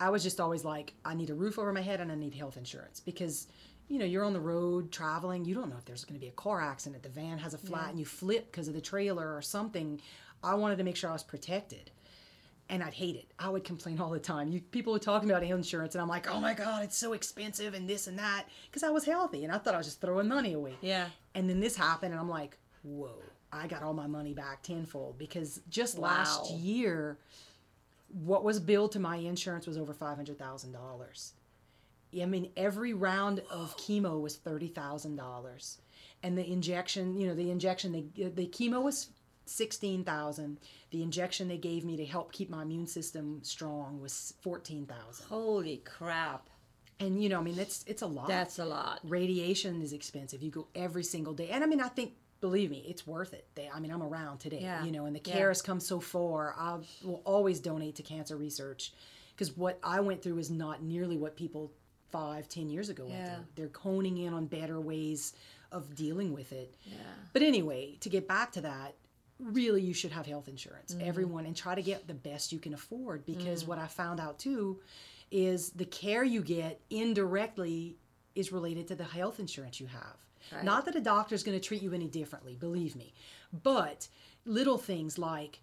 [0.00, 2.34] i was just always like i need a roof over my head and i need
[2.34, 3.46] health insurance because
[3.88, 6.28] you know you're on the road traveling you don't know if there's going to be
[6.28, 9.34] a car accident the van has a flat and you flip because of the trailer
[9.36, 10.00] or something
[10.42, 11.90] i wanted to make sure i was protected
[12.68, 13.30] and I'd hate it.
[13.38, 14.48] I would complain all the time.
[14.48, 17.12] You people were talking about health insurance, and I'm like, oh my god, it's so
[17.12, 20.00] expensive and this and that, because I was healthy and I thought I was just
[20.00, 20.74] throwing money away.
[20.80, 21.06] Yeah.
[21.36, 23.22] And then this happened, and I'm like, whoa,
[23.56, 27.18] I got all my money back tenfold because just last year,
[28.08, 31.32] what was billed to my insurance was over five hundred thousand dollars.
[32.20, 35.78] I mean, every round of chemo was thirty thousand dollars,
[36.22, 39.08] and the injection, you know, the injection they the chemo was
[39.44, 40.58] sixteen thousand.
[40.90, 45.26] The injection they gave me to help keep my immune system strong was fourteen thousand.
[45.28, 46.48] Holy crap.
[46.98, 48.28] And you know, I mean, it's it's a lot.
[48.28, 49.00] That's a lot.
[49.04, 50.42] radiation is expensive.
[50.42, 53.46] You go every single day, and I mean, I think believe me, it's worth it.
[53.54, 54.84] They, I mean, I'm around today, Yeah.
[54.84, 55.34] you know, and the Yeah.
[55.34, 56.54] care has come so far.
[56.56, 58.92] I will always donate to cancer research
[59.34, 61.72] because what I went through is not nearly what people
[62.10, 63.44] five, ten years ago went through.
[63.56, 65.32] They're honing in on better ways
[65.72, 66.74] of dealing with it.
[66.84, 66.96] Yeah.
[67.32, 68.94] But anyway, to get back to that,
[69.38, 71.06] really you should have health insurance, Mm-hmm.
[71.08, 73.66] everyone, and try to get the best you can afford because Mm.
[73.68, 74.80] what I found out too
[75.30, 77.96] is the care you get indirectly
[78.34, 80.16] is related to the health insurance you have.
[80.52, 80.64] Right.
[80.64, 83.12] Not that a doctor's going to treat you any differently, believe me,
[83.62, 84.08] but
[84.44, 85.60] little things like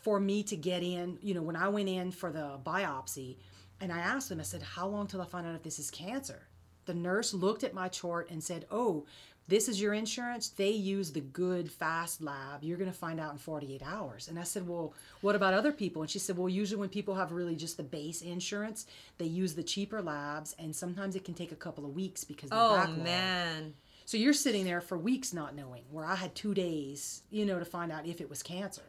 [0.00, 3.36] for me to get in, you know, when I went in for the biopsy
[3.80, 5.90] and I asked them, I said, How long till I find out if this is
[5.90, 6.42] cancer?
[6.86, 9.06] The nurse looked at my chart and said, Oh,
[9.48, 10.48] this is your insurance.
[10.48, 12.62] They use the good fast lab.
[12.62, 14.28] You're going to find out in 48 hours.
[14.28, 16.02] And I said, Well, what about other people?
[16.02, 18.86] And she said, Well, usually when people have really just the base insurance,
[19.18, 20.54] they use the cheaper labs.
[20.58, 23.04] And sometimes it can take a couple of weeks because they're Oh backlogged.
[23.04, 23.74] man.
[24.12, 27.58] So you're sitting there for weeks not knowing, where I had two days, you know,
[27.58, 28.82] to find out if it was cancer.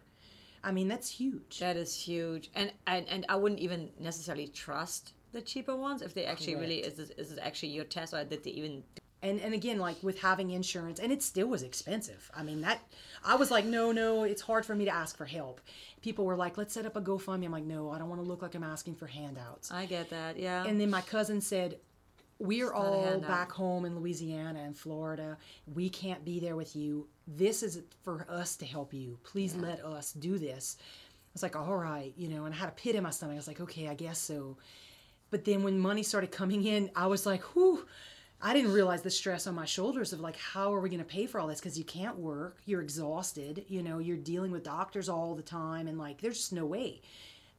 [0.61, 1.59] I mean, that's huge.
[1.59, 2.51] That is huge.
[2.55, 6.79] And and, and I wouldn't even necessarily trust the cheaper ones if they actually really
[6.79, 8.83] is this, is this actually your test or did they even
[9.21, 12.29] And and again, like with having insurance, and it still was expensive.
[12.35, 12.81] I mean that
[13.23, 15.61] I was like, no, no, it's hard for me to ask for help.
[16.01, 17.45] People were like, let's set up a GoFundMe.
[17.45, 19.71] I'm like, no, I don't want to look like I'm asking for handouts.
[19.71, 20.37] I get that.
[20.37, 20.65] Yeah.
[20.65, 21.77] And then my cousin said,
[22.43, 25.37] We're all back home in Louisiana and Florida.
[25.65, 27.07] We can't be there with you.
[27.25, 29.17] This is for us to help you.
[29.23, 30.75] Please let us do this.
[30.77, 33.35] I was like, All right, you know, and I had a pit in my stomach.
[33.35, 34.57] I was like, Okay, I guess so.
[35.29, 37.85] But then when money started coming in, I was like, Whew.
[38.41, 41.05] I didn't realize the stress on my shoulders of like, how are we going to
[41.05, 41.61] pay for all this?
[41.61, 45.87] Because you can't work, you're exhausted, you know, you're dealing with doctors all the time,
[45.87, 46.99] and like, there's just no way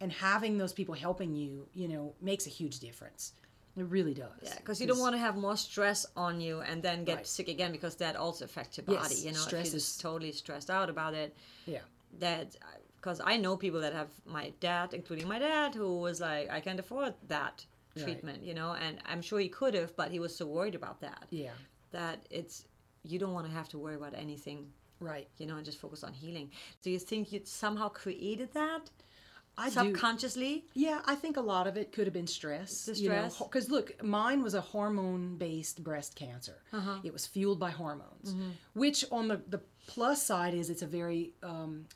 [0.01, 3.33] and having those people helping you you know makes a huge difference
[3.77, 6.83] it really does Yeah, because you don't want to have more stress on you and
[6.83, 7.27] then get Right.
[7.27, 9.15] sick again because that also affects your body.
[9.17, 11.35] Yes, you know, stress if you're is- totally stressed out about it,
[11.67, 11.81] yeah
[12.21, 12.57] that
[12.97, 16.61] because I know people that have my dad, including my dad, who was like, I
[16.61, 18.05] can't afford that Right.
[18.05, 21.01] treatment, you know, and I'm sure he could have, but he was so worried about
[21.01, 21.27] that.
[21.31, 21.53] yeah
[21.91, 22.65] That it's
[23.03, 26.03] you don't want to have to worry about anything, right you know, and just focus
[26.05, 26.51] on healing.
[26.83, 28.91] Do you think you somehow created that
[29.57, 30.65] i do subconsciously?
[30.75, 33.39] yeah i think a lot of it could have been stress The stress?
[33.39, 36.99] because look mine was a hormone based breast cancer Uh-huh.
[37.05, 38.51] it was fueled by hormones Mm-hmm.
[38.75, 41.87] which on the, the plus side is it's a very um,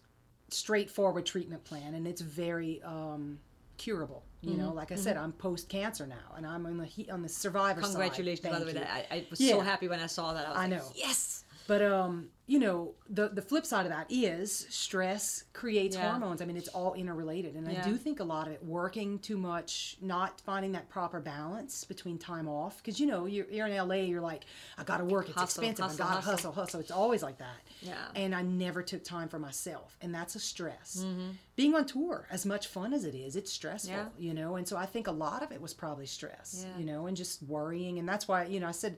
[0.51, 3.39] straightforward treatment plan and it's very um,
[3.77, 4.61] curable you Mm-hmm.
[4.61, 7.29] know like i said i'm post cancer now and i'm on the he- on the
[7.29, 8.73] survivor side Congratulations, by the way.
[8.73, 8.93] Thank you.
[8.93, 9.55] that- I, I was Yeah.
[9.55, 10.47] so happy when I saw that.
[10.49, 10.85] I, I like, know.
[10.95, 11.43] Yes.
[11.69, 16.11] But um, you know, the the flip side of that is stress creates Yeah.
[16.11, 16.41] hormones.
[16.41, 19.37] I mean, it's all interrelated, and I do think a lot of it working too
[19.37, 22.79] much, not finding that proper balance between time off.
[22.79, 24.47] Because you know, you're, you're in LA, you're like,
[24.79, 25.29] I got to work.
[25.29, 25.85] It's Hustle, expensive.
[25.85, 26.33] hustle, I got to hustle.
[26.33, 26.81] hustle, hustle.
[26.81, 27.61] It's always like that.
[27.83, 27.97] Yeah.
[28.15, 31.05] And I never took time for myself, and that's a stress.
[31.05, 31.33] Mm-hmm.
[31.55, 33.93] Being on tour, as much fun as it is, it's stressful.
[33.93, 34.07] Yeah.
[34.19, 36.65] You know, and so I think a lot of it was probably stress.
[36.67, 36.79] Yeah.
[36.79, 38.97] You know, and just worrying, and that's why you know I said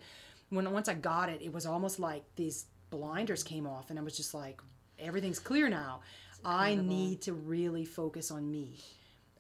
[0.51, 4.03] when once I got it, it was almost like these blinders came off, and I
[4.03, 4.61] was just like,
[4.99, 6.01] everything's clear now.
[6.45, 8.79] I need to really focus on me.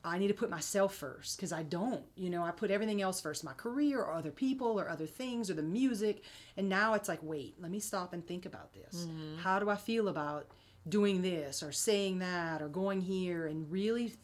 [0.03, 2.05] I need to put myself first because I don't.
[2.14, 5.51] You know, I put everything else first my career or other people or other things
[5.51, 6.23] or the music.
[6.57, 9.05] And now it's like, wait, let me stop and think about this.
[9.05, 9.38] Mm-hmm.
[9.42, 10.46] How do I feel about
[10.88, 14.14] doing this or saying that or going here and really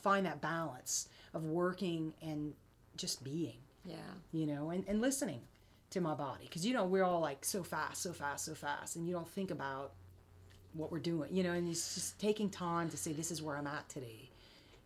[0.00, 2.54] find that balance of working and
[2.96, 3.96] just being, Yeah.
[4.32, 5.42] you know, and, and listening
[5.92, 6.44] to my body.
[6.44, 8.96] Because, you know, we're all like so fast, so fast, so fast.
[8.96, 9.92] And you don't think about
[10.74, 13.56] what we're doing, you know, and it's just taking time to say, this is where
[13.56, 14.30] I'm at today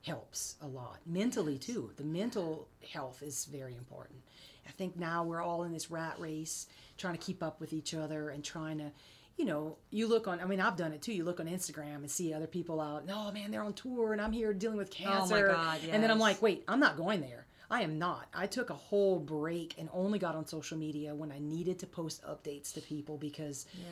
[0.02, 0.98] helps a lot.
[1.04, 1.90] Mentally, too.
[1.96, 4.20] The mental health is very important.
[4.66, 6.66] I think now we're all in this rat race,
[6.96, 8.92] trying to keep up with each other and trying to,
[9.36, 11.12] you know, you look on, I mean, I've done it too.
[11.12, 14.20] You look on Instagram and see other people out, no, man, they're on tour and
[14.20, 15.34] I'm here dealing with cancer.
[15.34, 17.45] oh my God, And then I'm like, wait, I'm not going there.
[17.70, 18.26] I am not.
[18.34, 21.86] I took a whole break and only got on social media when I needed to
[21.86, 23.84] post updates to people because Yeah.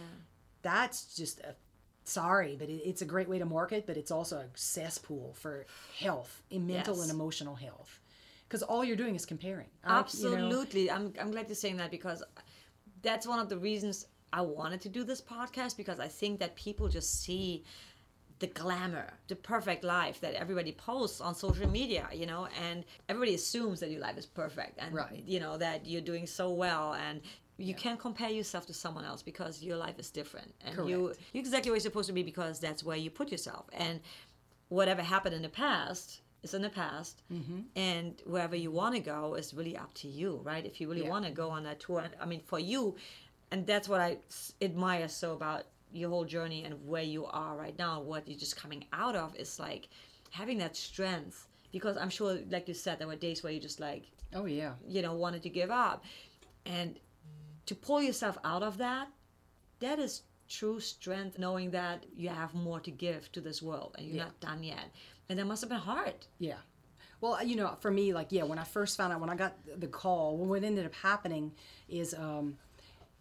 [0.63, 1.55] that's just a
[2.07, 5.65] sorry but it, it's a great way to market but it's also a cesspool for
[5.99, 7.05] health in mental Yes.
[7.05, 7.99] and emotional health
[8.47, 10.91] because all you're doing is comparing I- you know, Absolutely.
[10.91, 12.23] I'm, I'm glad you're saying that because
[13.01, 16.55] that's one of the reasons I wanted to do this podcast because I think that
[16.57, 17.65] people just see
[18.41, 23.35] the glamour, the perfect life that everybody posts on social media, you know, and everybody
[23.35, 25.23] assumes that your life is perfect and, Right.
[25.27, 27.21] you know, that you're doing so well and
[27.59, 31.21] you can't compare yourself to someone else because your life is different and you Correct.
[31.33, 34.01] you're exactly where you're supposed to be because that's where you put yourself and
[34.69, 37.61] whatever happened in the past is in the past Mm-hmm.
[37.77, 41.05] and wherever you want to go is really up to you right if you really
[41.05, 41.11] Yeah.
[41.11, 42.97] want to go on that tour i mean for you
[43.53, 45.63] and that's what i s- admire so about
[45.95, 49.35] your whole journey and where you are right now what you're just coming out of
[49.37, 49.89] is like
[50.31, 51.47] having that strength.
[51.73, 54.05] Because i'm sure like you said there were days where you just like
[54.35, 54.73] oh yeah.
[54.87, 56.05] you know wanted to give up.
[56.67, 56.99] And
[57.67, 59.09] to pull yourself out of that
[59.81, 64.07] that is true strength knowing that you have more to give to this world and
[64.07, 64.25] you're Yeah.
[64.25, 64.87] not done yet.
[65.29, 66.15] And that must have been hard.
[66.39, 66.59] Yeah.
[67.21, 69.55] Well, you know, for me, like, yeah, when I first found out, when I got
[69.81, 71.53] the call, what ended up happening
[71.89, 72.59] is, um,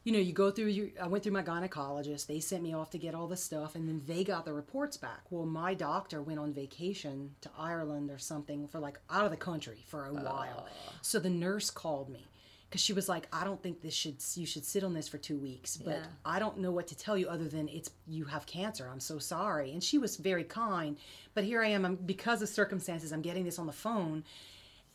[0.04, 2.28] you know, you go through your, I went through my gynecologist.
[2.28, 4.98] They sent me off to get all the stuff, and then they got the reports
[4.98, 5.22] back.
[5.30, 9.38] Well, my doctor went on vacation to Ireland or something for like out of the
[9.38, 10.68] country for a while.
[11.02, 12.28] So the nurse called me
[12.70, 15.20] because she was like, I don't think this should, you should sit on this for
[15.20, 16.06] two weeks, but Yeah.
[16.26, 18.90] I don't know what to tell you other than it's you have cancer.
[18.92, 19.72] I'm so sorry.
[19.72, 20.98] And she was very kind,
[21.36, 21.86] but here I am.
[21.86, 24.24] I'm, because of circumstances, I'm getting this on the phone,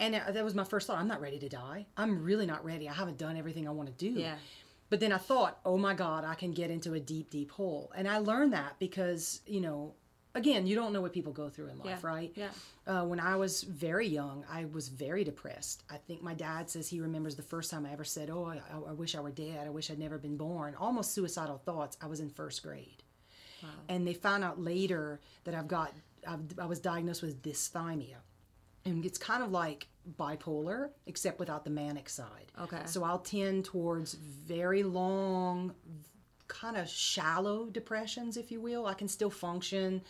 [0.01, 0.99] and uh, that was my first thought.
[0.99, 1.87] I'm not ready to die.
[1.97, 2.89] I'm really not ready.
[2.89, 4.21] I haven't done everything I want to do.
[4.21, 4.35] Yeah.
[4.91, 7.93] But then I thought, oh my God, I can get into a deep, deep hole.
[7.95, 9.95] And I learned that because you know,
[10.35, 11.99] again, you don't know what people go through in life, Yeah.
[12.03, 12.33] right?
[12.35, 12.49] Yeah.
[12.87, 15.83] Uh, when I was very young, I was very depressed.
[15.91, 18.61] I think my dad says he remembers the first time I ever said, "Oh, I,
[18.89, 19.67] I wish I were dead.
[19.67, 21.99] I wish I'd never been born." Almost suicidal thoughts.
[22.01, 23.03] I was in first grade,
[23.89, 25.93] and they found out later that I've got
[26.27, 28.17] I've, I was diagnosed with dysthymia,
[28.87, 32.53] and it's kind of like bipolar except without the manic side.
[32.61, 32.83] Okay.
[32.87, 35.75] So I'll tend towards very long,
[36.47, 38.87] kind of shallow depressions, if you will.
[38.87, 40.03] I can still function.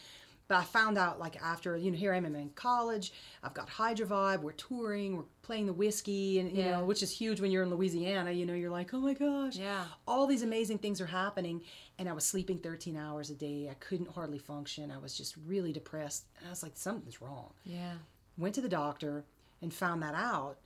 [0.47, 3.13] But I found out like after, you know, here I am I'm in college.
[3.43, 4.41] I've got Hydrovibe.
[4.41, 5.19] We're touring.
[5.19, 6.79] We're playing the Whisky, and you Yeah.
[6.79, 8.31] know, which is huge when you're in Louisiana.
[8.31, 9.85] You know, you're like, oh my gosh, Yeah.
[10.07, 11.63] all these amazing things are happening.
[11.99, 13.69] And I was sleeping 13 hours a day.
[13.71, 14.91] I couldn't hardly function.
[14.91, 17.97] I was just really depressed, and I was like, something's wrong Yeah.
[18.39, 19.27] went to the doctor
[19.63, 20.59] and found that out.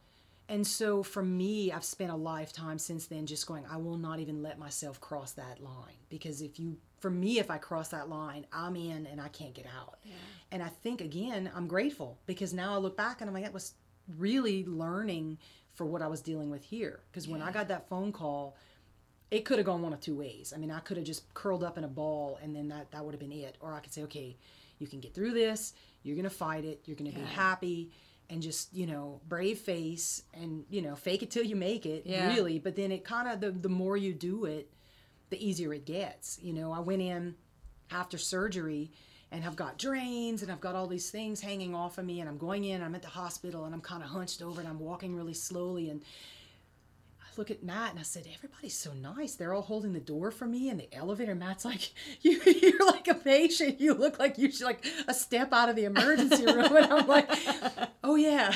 [0.48, 4.18] And so for me, I've spent a lifetime since then just going, I will not
[4.18, 5.96] even let myself cross that line.
[6.11, 9.55] Because if you, for me, if I cross that line, I'm in and I can't
[9.55, 9.98] get out.
[10.50, 13.55] And I think, again, I'm grateful because now I look back and I'm like, that
[13.55, 13.74] was
[14.18, 15.38] really learning
[15.74, 17.00] for what I was dealing with here.
[17.11, 18.57] Because when I got that phone call,
[19.31, 20.52] it could have gone one of two ways.
[20.55, 23.02] I mean, I could have just curled up in a ball and then that, that
[23.02, 23.57] would have been it.
[23.61, 24.37] Or I could say, okay,
[24.78, 25.72] you can get through this.
[26.02, 26.83] You're going to fight it.
[26.85, 27.90] You're going to be happy
[28.30, 32.04] and just, you know, brave face and, you know, fake it till you make it,
[32.06, 32.28] Yeah.
[32.28, 32.58] really.
[32.58, 34.72] But then it kind of, the, the more you do it,
[35.30, 36.38] the easier it gets.
[36.42, 37.35] You know, I went in
[37.90, 38.90] after surgery
[39.30, 42.28] and I've got drains and I've got all these things hanging off of me and
[42.28, 44.78] I'm going in, I'm at the hospital and I'm kind of hunched over and I'm
[44.78, 46.02] walking really slowly and
[47.38, 49.34] look at Matt and I said, Everybody's so nice.
[49.34, 51.34] They're all holding the door for me in the elevator.
[51.34, 51.92] Matt's like,
[52.22, 53.80] you, You're like a patient.
[53.80, 56.76] You look like you should like a step out of the emergency room.
[56.76, 57.30] And I'm like,
[58.04, 58.54] Oh, yeah.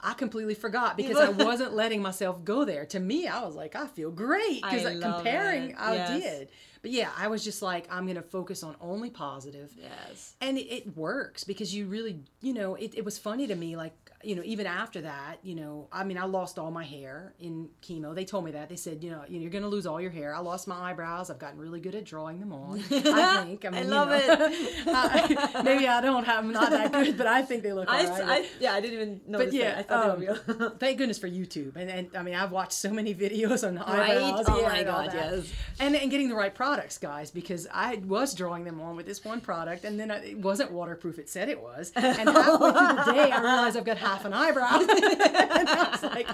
[0.00, 2.86] I completely forgot because I wasn't letting myself go there.
[2.86, 5.76] To me, I was like, I feel great because I uh, comparing, it.
[5.78, 6.22] I Yes.
[6.22, 6.48] did.
[6.82, 10.34] But yeah, I was just like, I'm going to focus on only positive Yes.
[10.42, 13.74] and it, it works because you really you know it, it was funny to me
[13.74, 13.94] like
[14.26, 17.68] you know even after that you know i mean i lost all my hair in
[17.82, 20.10] chemo they told me that they said you know you're going to lose all your
[20.10, 22.82] hair i lost my eyebrows i've gotten really good at drawing them on i
[23.44, 24.48] think i mean you love know,
[24.86, 28.08] I- maybe i don't have i'm not that good but i think they look I,
[28.08, 28.22] right.
[28.24, 29.78] I, yeah, I didn't even notice but yeah, that.
[29.78, 30.70] I thought um, they were real.
[30.78, 31.76] thank goodness for YouTube.
[31.76, 34.10] And, and I mean, I've watched so many videos on Right?
[34.10, 34.44] eyebrows.
[34.48, 35.52] Oh yeah, my and God, yes.
[35.80, 39.24] And, and getting the right products, guys, because I was drawing them on with this
[39.24, 41.18] one product, and then I- it wasn't waterproof.
[41.18, 41.92] It said it was.
[41.94, 44.78] And halfway through the day, I realized I've got half an eyebrow.
[44.80, 46.28] and I was like,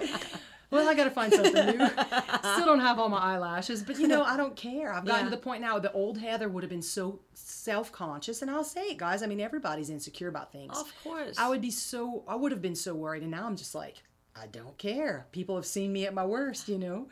[0.71, 1.89] well, I got to find something new.
[1.89, 4.93] Still don't have all my eyelashes, but you know, I don't care.
[4.93, 5.31] I've gotten Yeah.
[5.31, 5.79] to the point now.
[5.79, 9.23] The old Heather would have been so self-conscious, and I'll say it, guys.
[9.23, 10.79] I mean, everybody's insecure about things.
[10.79, 11.39] Of course.
[11.39, 14.03] I would be so I would have been so worried and now I'm just like
[14.37, 15.27] I don't care.
[15.33, 17.09] People have seen me at my worst, you know.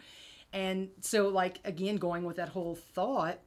[0.53, 3.39] And so like again going with that whole thought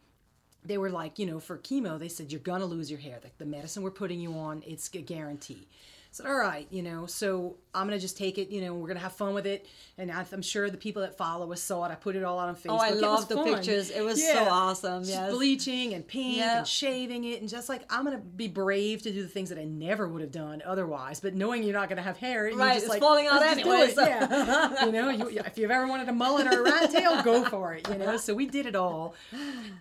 [0.64, 3.20] they were like, you know, for chemo, they said you're gonna lose your hair.
[3.24, 5.68] Like the medicine we're putting you on, it's a guarantee.
[6.12, 8.50] I said, all right, you know, so I'm gonna just take it.
[8.50, 9.66] You know, we're gonna have fun with it,
[9.98, 11.90] and I- I'm sure the people that follow us saw it.
[11.92, 12.72] I put it all out on Facebook.
[12.72, 13.46] Oh, I love the fun.
[13.46, 13.90] pictures.
[13.92, 15.32] It was so awesome, Just yes.
[15.32, 16.58] bleaching and pink Yeah.
[16.58, 19.58] and shaving it, and just like I'm gonna be brave to do the things that
[19.58, 21.22] I never would have done otherwise.
[21.22, 23.54] But knowing you're not gonna have hair, you're Right, just it's like, falling out "Let's
[23.62, 26.46] just do anyway, it." so- Yeah, you know, you, if you've ever wanted a mullet
[26.46, 27.88] or a rat tail, go for it.
[27.88, 29.16] You know, so we did it all,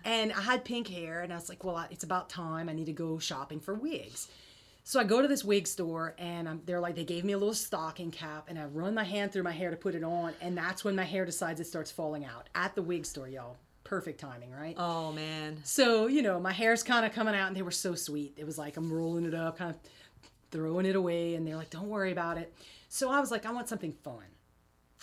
[0.05, 2.69] and I had pink hair, and I was like, well, it's about time.
[2.69, 4.29] I need to go shopping for wigs.
[4.91, 7.37] So I go to this wig store and I'm, they're like, they gave me a
[7.37, 10.33] little stocking cap and I run my hand through my hair to put it on.
[10.41, 13.55] And that's when my hair decides it starts falling out at the wig store, y'all.
[13.85, 14.75] Perfect timing, right?
[14.77, 15.61] oh man.
[15.63, 18.33] So, you know, my hair's kind of coming out and they were so sweet.
[18.35, 19.77] It was like I'm rolling it up, kind of
[20.51, 21.35] throwing it away.
[21.35, 22.53] And they're like, don't worry about it.
[22.89, 24.25] So I was like, I want something fun.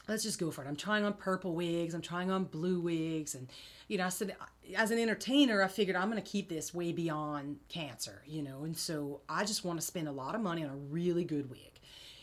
[0.06, 0.68] Let's just go for it.
[0.68, 1.94] I'm trying on purple wigs.
[1.94, 3.34] I'm trying on blue wigs.
[3.34, 3.48] And,
[3.88, 4.36] you know, I said,
[4.76, 8.64] as an entertainer, I figured I'm going to keep this way beyond cancer, you know.
[8.64, 11.50] And so I just want to spend a lot of money on a really good
[11.50, 11.80] wig.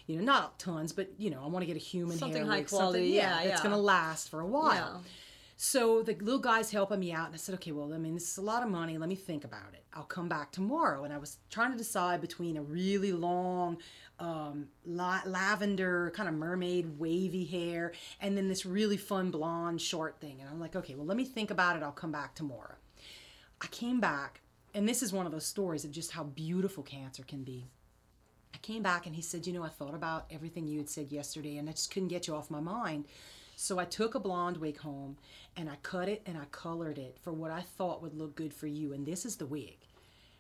[0.08, 2.51] You know, not tons, but, you know, I want to get a human Something hair
[2.51, 2.67] high wig.
[2.67, 3.58] quality, something, yeah, That's yeah.
[3.58, 5.01] going to last for a while.
[5.03, 5.10] Yeah.
[5.58, 8.30] So the little guy's helping me out, and I said, okay, well, I mean, this
[8.30, 8.98] is a lot of money.
[8.98, 9.86] Let me think about it.
[9.94, 11.06] I'll come back tomorrow.
[11.06, 13.78] And I was trying to decide between a really long,
[14.20, 20.20] um, la- lavender kind of mermaid wavy hair, and then this really fun blonde short
[20.20, 20.41] thing.
[20.41, 21.84] And I'm like, okay, well, let me think about it.
[21.84, 22.76] I'll come back tomorrow.
[23.62, 24.41] I came back,
[24.74, 27.70] and this is one of those stories of just how beautiful cancer can be.
[28.53, 31.12] I came back and he said, You know, I thought about everything you had said
[31.12, 33.06] yesterday and I just couldn't get you off my mind.
[33.56, 35.18] So I took a blonde wig home
[35.56, 38.53] and I cut it and I colored it for what I thought would look good
[38.53, 38.93] for you.
[38.93, 39.78] And this is the wig.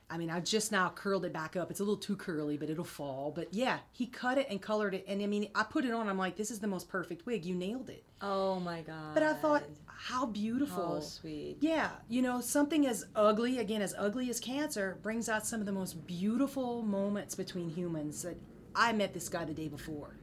[0.07, 1.71] I mean, I just now curled it back up.
[1.71, 3.31] It's a little too curly, but it'll fall.
[3.35, 5.03] But yeah, he cut it and colored it.
[5.07, 6.07] And I mean, I put it on.
[6.07, 7.43] I'm like, this is the most perfect wig.
[7.43, 8.03] You nailed it.
[8.21, 9.15] Oh my god.
[9.15, 10.97] But I thought, how beautiful.
[10.97, 11.57] Oh, sweet.
[11.59, 15.65] Yeah, you know, something as ugly, again, as ugly as cancer, brings out some of
[15.65, 18.21] the most beautiful moments between humans.
[18.21, 18.37] That
[18.75, 20.17] I met this guy the day before,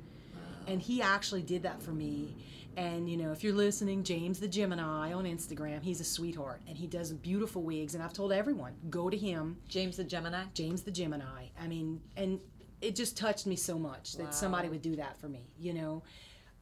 [0.69, 2.37] and he actually did that for me.
[2.77, 6.77] And you know, if you're listening, James the Gemini on Instagram, he's a sweetheart, and
[6.77, 7.95] he does beautiful wigs.
[7.95, 10.45] And I've told everyone, go to him, James the Gemini.
[10.55, 11.47] James the Gemini.
[11.61, 12.41] I mean, and
[12.81, 15.47] it just touched me so much that somebody would do that for me.
[15.59, 16.03] You know,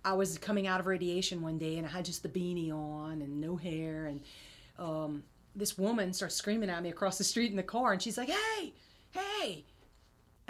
[0.05, 3.23] I was coming out of radiation one day and I had just the beanie on
[3.23, 4.21] and no hair, and
[4.79, 5.23] um,
[5.55, 8.31] this woman starts screaming at me across the street in the car, and she's like,
[8.31, 8.75] "Hey,
[9.13, 9.65] hey!"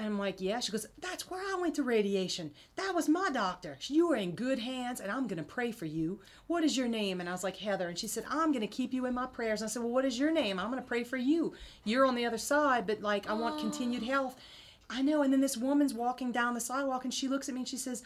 [0.00, 2.52] And I'm like, "Yeah." She goes, "That's where I went to radiation.
[2.76, 3.76] That was my doctor.
[3.82, 6.20] You are in good hands, and I'm gonna pray for you.
[6.46, 8.94] What is your name?" And I was like, "Heather." And she said, "I'm gonna keep
[8.94, 10.58] you in my prayers." And I said, "Well, what is your name?
[10.58, 11.52] I'm gonna pray for you.
[11.84, 14.06] You're on the other side, but like, I want continued oh.
[14.06, 14.36] health."
[14.88, 15.20] I know.
[15.20, 17.76] And then this woman's walking down the sidewalk, and she looks at me and she
[17.76, 18.02] says.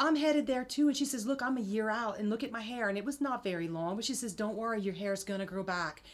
[0.00, 0.86] I'm headed there too.
[0.86, 2.88] And she says, Look, I'm a year out and look at my hair.
[2.88, 5.44] And it was not very long, but she says, Don't worry, your hair's going to
[5.44, 6.04] grow back.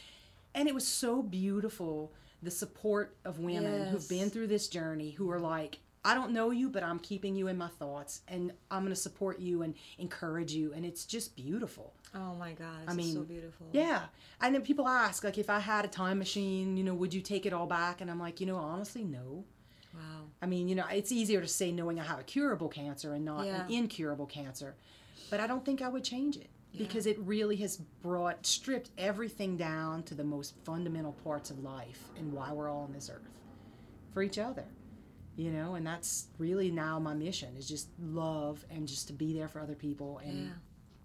[0.54, 2.10] And it was so beautiful
[2.44, 3.90] the support of women Yes.
[3.90, 7.34] who've been through this journey who are like, I don't know you, but I'm keeping
[7.34, 10.74] you in my thoughts and I'm going to support you and encourage you.
[10.74, 11.94] And it's just beautiful.
[12.14, 13.66] Oh my God, I mean, so beautiful.
[13.72, 14.02] Yeah.
[14.42, 17.22] And then people ask, like, if I had a time machine, you know, would you
[17.22, 18.02] take it all back?
[18.02, 19.44] And I'm like, you know, honestly, no.
[19.94, 20.00] Wow.
[20.42, 23.24] I mean, you know, it's easier to say knowing I have a curable cancer and
[23.24, 23.64] not Yeah.
[23.64, 24.74] an incurable cancer.
[25.30, 29.56] But I don't think I would change it because it really has brought, stripped everything
[29.56, 33.28] down to the most fundamental parts of life and why we're all on this earth
[34.12, 34.64] for each other.
[35.36, 39.32] You know, and that's really now my mission is just love and just to be
[39.32, 40.18] there for other people.
[40.24, 40.52] And, Yeah.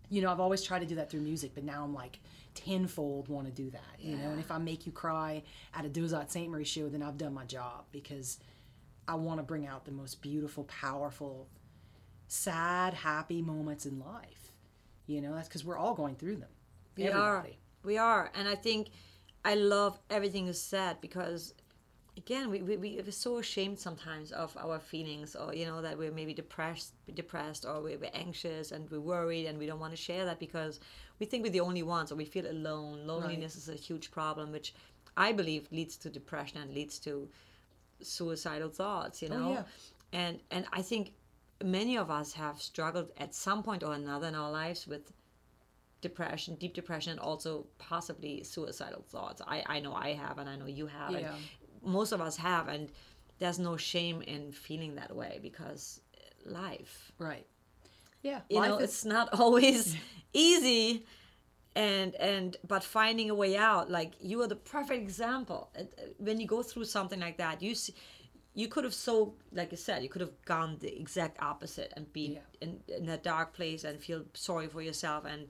[0.09, 2.19] you know, I've always tried to do that through music, but now I'm like
[2.53, 4.29] tenfold want to do that, you know.
[4.29, 5.41] And if I make you cry
[5.73, 6.49] at a Dauzat St.
[6.51, 8.37] Marie show, then I've done my job because
[9.07, 11.47] I want to bring out the most beautiful, powerful,
[12.27, 14.38] sad, happy moments in life.
[15.09, 16.49] You know, that's because we're all going through them.
[16.95, 17.49] We Everybody.
[17.49, 17.55] are.
[17.83, 18.31] We are.
[18.35, 18.89] And I think
[19.43, 21.55] I love everything you said because,
[22.15, 25.97] again, we, we, we- we're so ashamed sometimes of our feelings or, you know, that
[25.97, 29.93] we're maybe depressed, depressed or we're, we're anxious and we're worried and we don't want
[29.93, 30.79] to share that because
[31.19, 33.07] we think we're the only ones or we feel alone.
[33.07, 34.75] Loneliness is a huge problem, which
[35.17, 37.27] I believe leads to depression and leads to
[38.01, 39.51] suicidal thoughts, you oh, know?
[39.53, 39.63] yeah.
[40.13, 41.13] And, and I think
[41.63, 45.11] many of us have struggled at some point or another in our lives with
[46.01, 49.41] depression, deep depression, and also possibly suicidal thoughts.
[49.45, 51.35] I, I know I have, and I know you have, and Yeah.
[51.83, 52.89] most of us have, and
[53.39, 56.01] there's no shame in feeling that way because
[56.45, 57.45] life, Right.
[58.21, 58.41] Yeah.
[58.49, 59.95] you life know, is- it's not always
[60.33, 61.05] easy.
[61.75, 65.69] And and but finding a way out, like you are the perfect example.
[65.77, 65.83] Uh,
[66.17, 67.93] When you go through something like that, you see,
[68.61, 69.13] you could have so
[69.59, 72.63] like I said, you could have gone the exact opposite and be Yeah.
[72.65, 75.41] in in a dark place and feel sorry for yourself and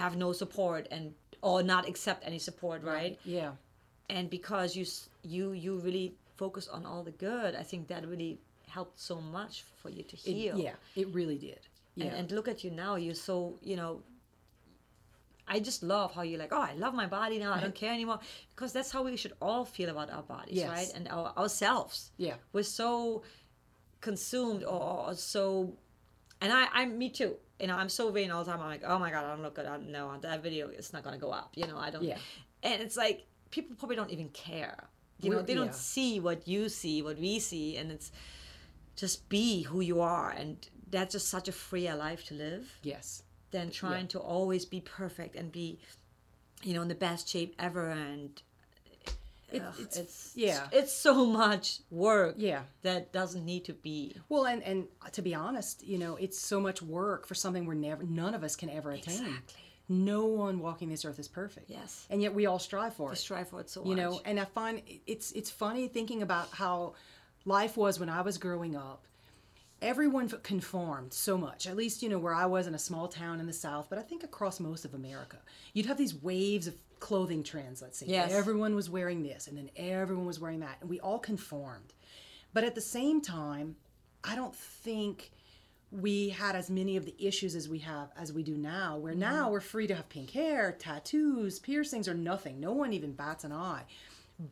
[0.00, 3.18] have no support and or not accept any support, right?
[3.24, 3.52] yeah.
[4.16, 4.84] And because you
[5.34, 8.34] you you really focus on all the good, I think that really
[8.76, 10.56] helped so much for you to It- heal.
[10.58, 10.76] yeah.
[11.02, 11.60] It really did.
[11.94, 12.06] Yeah.
[12.06, 12.92] And, and look at you now.
[13.04, 13.92] You're so, you know,
[15.52, 17.52] I just love how you're like, oh, I love my body now.
[17.52, 18.20] I don't care anymore.
[18.54, 20.68] Because that's how we should all feel about our bodies, Yes.
[20.70, 20.90] right?
[20.94, 22.12] And our, ourselves.
[22.16, 22.34] Yeah.
[22.52, 23.24] We're so
[24.00, 25.74] consumed or, or so,
[26.40, 27.34] and I, I'm me too.
[27.58, 28.60] You know, I'm so vain all the time.
[28.60, 29.66] I'm like, oh my God, I don't look good.
[29.66, 31.50] I, no, that video is not going to go up.
[31.56, 32.02] You know, I don't.
[32.04, 32.16] Yeah.
[32.62, 34.76] And it's like, people probably don't even care.
[35.20, 35.72] You know, We're- they don't yeah.
[35.72, 37.76] see what you see, what we see.
[37.76, 38.12] And it's
[38.96, 40.30] just be who you are.
[40.30, 40.56] And
[40.90, 43.22] that's just such a freer life to live yes.
[43.50, 45.78] Than trying to always be perfect and be,
[46.62, 47.88] you know, in the best shape ever.
[47.90, 48.40] And
[49.52, 50.68] It, ugh, it's, it's yeah.
[50.72, 52.36] it's so much work.
[52.38, 52.62] Yeah.
[52.82, 54.14] that doesn't need to be.
[54.28, 57.74] Well, and and to be honest, you know, it's so much work for something we're
[57.74, 59.14] never, none of us can ever attain.
[59.26, 59.62] Exactly.
[59.88, 61.68] No one walking this earth is perfect.
[61.68, 62.06] Yes.
[62.10, 63.16] And yet we all strive for I it.
[63.18, 63.96] strive for it so you much.
[63.96, 66.94] know, and I find it's it's funny thinking about how
[67.44, 69.04] life was when I was growing up.
[69.82, 71.66] Everyone conformed so much.
[71.66, 73.98] At least you know where I was in a small town in the South, but
[73.98, 75.38] I think across most of America,
[75.72, 77.80] you'd have these waves of clothing trends.
[77.80, 78.30] Let's say Yes.
[78.30, 81.94] everyone was wearing this, and then everyone was wearing that, and we all conformed.
[82.52, 83.76] But at the same time,
[84.22, 85.32] I don't think
[85.90, 89.12] we had as many of the issues as we have as we do now where
[89.12, 89.20] mm-hmm.
[89.20, 93.42] now we're free to have pink hair tattoos piercings or nothing no one even bats
[93.42, 93.82] an eye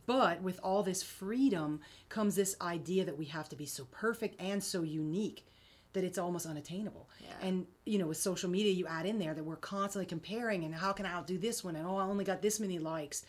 [0.05, 1.79] but with all this freedom
[2.09, 5.45] comes this idea that we have to be so perfect and so unique
[5.93, 7.09] that it's almost unattainable.
[7.19, 7.47] Yeah.
[7.47, 10.75] and you know with social media you add in there that we're constantly comparing and
[10.75, 11.75] how can i outdo this one?
[11.75, 13.25] And oh i only got this many likes.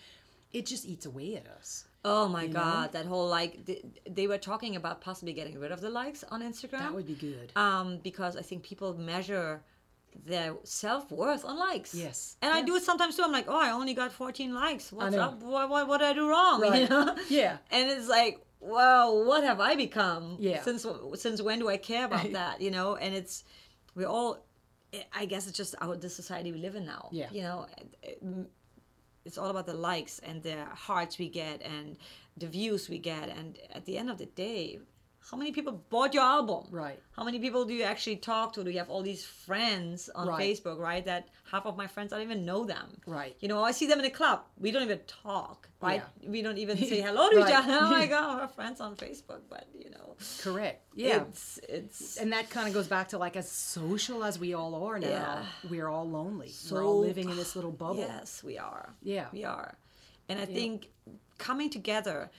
[0.52, 4.38] It just eats away at us Oh my god, that whole like they, they were
[4.38, 6.78] talking about possibly getting rid of the likes on Instagram.
[6.78, 7.52] that would be good.
[7.56, 9.60] Um, because I think people measure
[10.24, 11.94] their self worth on likes.
[11.94, 12.36] Yes.
[12.42, 13.22] And I do it sometimes too.
[13.22, 14.92] I'm like, oh, I only got 14 likes.
[14.92, 15.42] What's up?
[15.42, 16.60] What, what, what did I do wrong?
[16.80, 17.16] You know?
[17.28, 17.58] Yeah.
[17.70, 20.36] And it's like, wow, what have I become?
[20.38, 20.62] Yeah.
[20.62, 22.60] Since since when do I care about that?
[22.60, 22.96] You know?
[22.96, 23.44] And it's
[23.94, 24.44] we're all.
[25.14, 27.08] I guess it's just our the society we live in now.
[27.12, 27.28] Yeah.
[27.30, 27.66] You know,
[29.24, 31.96] it's all about the likes and the hearts we get and
[32.36, 33.28] the views we get.
[33.28, 34.80] And at the end of the day,
[35.30, 36.64] how many people bought your album?
[36.70, 36.98] Right.
[37.12, 38.64] How many people do you actually talk to?
[38.64, 40.40] Do you have all these friends on Right.
[40.40, 41.04] Facebook, right?
[41.04, 42.88] That half of my friends I don't even know them.
[43.06, 43.36] Right.
[43.40, 44.40] You know, I see them in a club.
[44.58, 46.02] We don't even talk, right?
[46.20, 46.30] Yeah.
[46.30, 47.78] We don't even say hello to each other.
[47.82, 50.82] Oh my god, we're friends on Facebook, but you know, Correct.
[50.94, 51.22] Yeah.
[51.28, 54.74] it's it's and that kind of goes back to like as social as we all
[54.86, 55.44] are now, Yeah.
[55.68, 56.50] we're all lonely.
[56.70, 57.98] we're all living in this little bubble.
[57.98, 58.94] Yes, we are.
[59.02, 59.26] Yeah.
[59.32, 59.76] We are.
[60.28, 60.88] And I think
[61.38, 62.30] coming together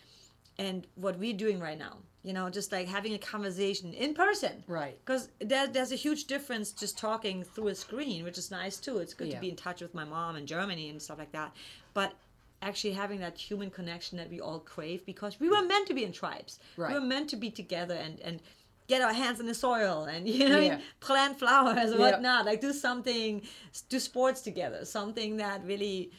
[0.57, 4.63] and what we're doing right now, you know, just like having a conversation in person.
[4.67, 4.97] Right.
[5.03, 8.99] Because there, there's a huge difference just talking through a screen, which is nice too.
[8.99, 9.35] It's good Yeah.
[9.35, 11.51] to be in touch with my mom in Germany and stuff like that.
[11.93, 12.13] But
[12.61, 16.03] actually having that human connection that we all crave because we were meant to be
[16.03, 16.59] in tribes.
[16.77, 16.93] Right.
[16.93, 18.39] We were meant to be together and, and
[18.87, 20.79] get our hands in the soil and you know Yeah.
[20.99, 22.11] plant flowers and Yeah.
[22.11, 22.45] whatnot.
[22.45, 23.41] Like do something
[23.89, 24.85] do sports together.
[24.85, 26.11] Something that really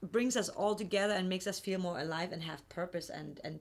[0.00, 3.58] brings us all together and makes us feel more alive and have purpose and and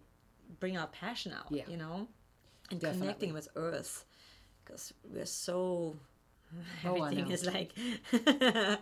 [0.59, 1.63] bring our passion out Yeah.
[1.67, 2.07] you know
[2.71, 2.99] and Definitely.
[3.01, 4.05] connecting with earth
[4.63, 5.95] because we're so
[6.85, 7.33] Oh, everything know.
[7.33, 7.71] is like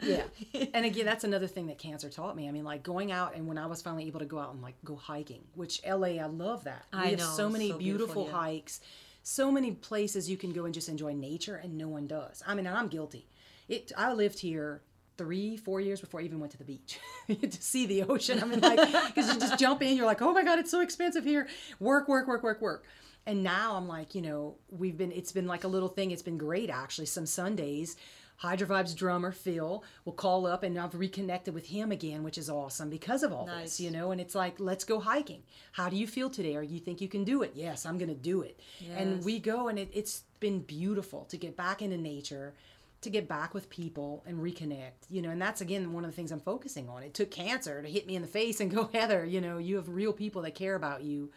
[0.01, 0.23] yeah
[0.73, 3.47] and again that's another thing that cancer taught me i mean like going out and
[3.47, 6.25] when i was finally able to go out and like go hiking which la i
[6.25, 8.45] love that we I have know, so many so beautiful, beautiful, yeah.
[8.45, 8.81] hikes
[9.23, 12.53] so many places you can go and just enjoy nature and no one does i
[12.53, 13.27] mean i'm guilty
[13.67, 14.81] it i lived here
[15.17, 18.45] three four years before i even went to the beach to see the ocean i
[18.45, 21.23] mean like because you just jump in you're like oh my god it's so expensive
[21.23, 21.47] here
[21.79, 22.83] work work work work work
[23.25, 26.21] and now i'm like you know we've been it's been like a little thing it's
[26.21, 27.95] been great actually some sundays
[28.37, 32.49] Hydro Vibe's drummer Phil will call up and I've reconnected with him again, which is
[32.49, 33.63] awesome because of all Nice.
[33.63, 34.11] this, you know.
[34.11, 35.43] And it's like, let's go hiking.
[35.71, 36.55] How do you feel today?
[36.57, 37.53] Or you think you can do it?
[37.55, 38.59] Yes, I'm going to do it.
[38.93, 42.53] And we go, and it, it's been beautiful to get back into nature,
[43.01, 45.29] to get back with people and reconnect, you know.
[45.29, 47.03] And that's again one of the things I'm focusing on.
[47.03, 49.75] It took cancer to hit me in the face and go, Heather, you know, you
[49.75, 51.31] have real people that care about you.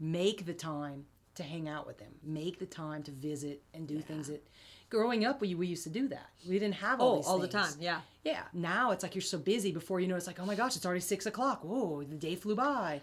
[0.00, 2.12] Make the time to hang out with them.
[2.22, 4.46] Make the time to visit and do things that.
[4.90, 6.30] Growing up, we, we used to do that.
[6.48, 8.42] We didn't have all oh these all the time yeah Yeah.
[8.54, 10.86] Now it's like you're so busy before you know it's like, oh my gosh, it's
[10.86, 11.62] already six o'clock.
[11.62, 13.02] Whoa, the day flew by.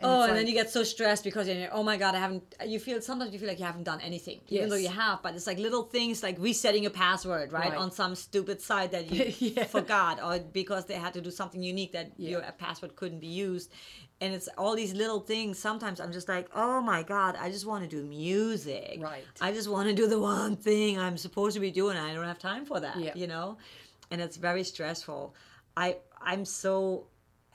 [0.00, 2.42] Oh it's and then you get so stressed because you're oh my god i haven't
[2.66, 5.34] you feel sometimes you feel like you haven't done anything even though you have but
[5.34, 7.78] it's like little things like resetting a password right, Right.
[7.78, 9.64] on some stupid site that you Yeah.
[9.64, 13.72] forgot or because they had to do something unique that your password couldn't be used
[14.20, 17.66] and it's all these little things sometimes i'm just like oh my god i just
[17.66, 19.24] want to do music Right.
[19.40, 22.24] i just want to do the one thing i'm supposed to be doing i don't
[22.24, 23.12] have time for that Yeah.
[23.16, 23.58] you know
[24.12, 25.34] and it's very stressful
[25.76, 27.06] i i'm so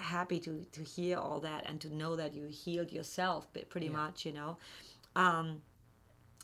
[0.04, 4.26] happy to to hear all that and to know that you healed yourself pretty much
[4.26, 4.58] you know
[5.16, 5.62] um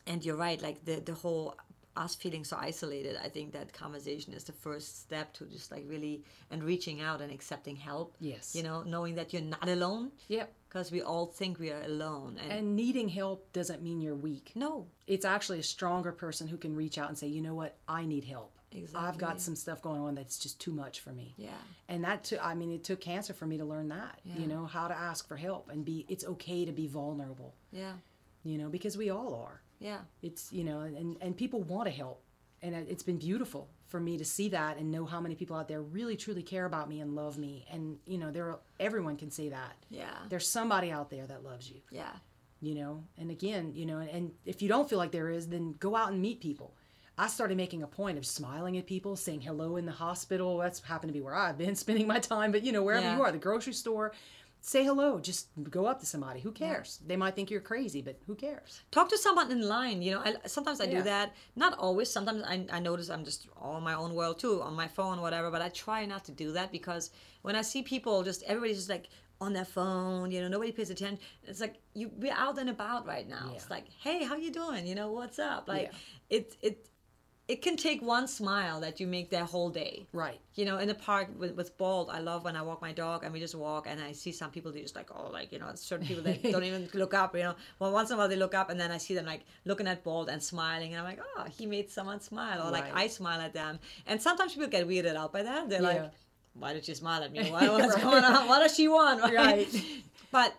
[0.08, 1.56] and you're right like the the whole
[1.98, 5.84] us feeling so isolated i think that conversation is the first step to just like
[5.88, 8.56] really and reaching out and accepting help Yes.
[8.56, 10.54] you know knowing that you're not alone Yep.
[10.70, 14.52] because we all think we are alone and, And needing help doesn't mean you're weak.
[14.56, 17.76] no It's actually a stronger person who can reach out and say, you know what,
[17.88, 18.54] I need help.
[18.96, 21.34] I've got some stuff going on that's just too much for me.
[21.38, 21.50] yeah.
[21.88, 24.38] And that took, I mean, it took cancer for me to learn that, Yeah.
[24.38, 27.94] you know, how to ask for help and be, it's okay to be vulnerable, yeah.
[28.44, 29.62] You know, because we all are.
[29.80, 30.00] yeah.
[30.22, 32.22] It's you know and and people want to help.
[32.62, 35.56] And it- it's been beautiful for me to see that and know how many people
[35.56, 37.66] out there really truly care about me and love me.
[37.72, 39.76] And you know there are, everyone can say that.
[39.90, 40.14] Yeah.
[40.30, 41.82] There's somebody out there that loves you.
[41.92, 42.12] Yeah.
[42.62, 45.76] You know and again you know and if you don't feel like there is then
[45.80, 46.76] go out and meet people
[47.20, 50.58] i started making a point of smiling at people saying hello in the hospital.
[50.58, 53.16] That's happened to be where i've been spending my time but you know wherever Yeah.
[53.18, 54.08] you are the grocery store
[54.62, 55.20] say hello.
[55.32, 55.48] Just
[55.78, 56.42] go up to somebody.
[56.42, 57.00] Who cares?
[57.10, 58.82] They might think you're crazy but who cares?
[58.92, 60.98] Talk to someone in line you know I, sometimes i Yeah.
[60.98, 61.28] do that.
[61.64, 62.10] Not always.
[62.18, 65.18] Sometimes I, I notice i'm just all in my own world too on my phone
[65.26, 67.04] whatever but i try not to do that because
[67.46, 69.08] when i see people just everybody's just like
[69.46, 71.18] on their phone you know nobody pays attention
[71.50, 73.46] it's like you we're out and about right now.
[73.56, 74.84] It's like hey how you doing?
[74.90, 75.64] You know what's up?
[75.76, 76.38] Like Yeah.
[76.38, 76.76] it it
[77.50, 80.90] it can take one smile that you make their whole day right you know, in
[80.90, 83.56] the park with, with Bald, I love when I walk my dog and we just
[83.56, 86.22] walk and I see some people, they just like, oh, like, you know, certain people
[86.24, 87.56] that don't even look up, you know.
[87.80, 89.88] Well, once in a while they look up and then I see them like looking
[89.88, 92.68] at Bald and smiling and I'm like, oh, he made someone smile.
[92.68, 93.80] Or like I smile at them.
[94.06, 95.70] And sometimes people get weirded out by that.
[95.70, 96.02] They're Yeah.
[96.04, 96.12] like,
[96.56, 97.40] why did she smile at me?
[97.56, 98.04] Why, what's Right.
[98.04, 98.48] going on?
[98.50, 99.22] What does she want?
[99.32, 99.34] Right.
[99.38, 99.84] Right.
[100.32, 100.54] But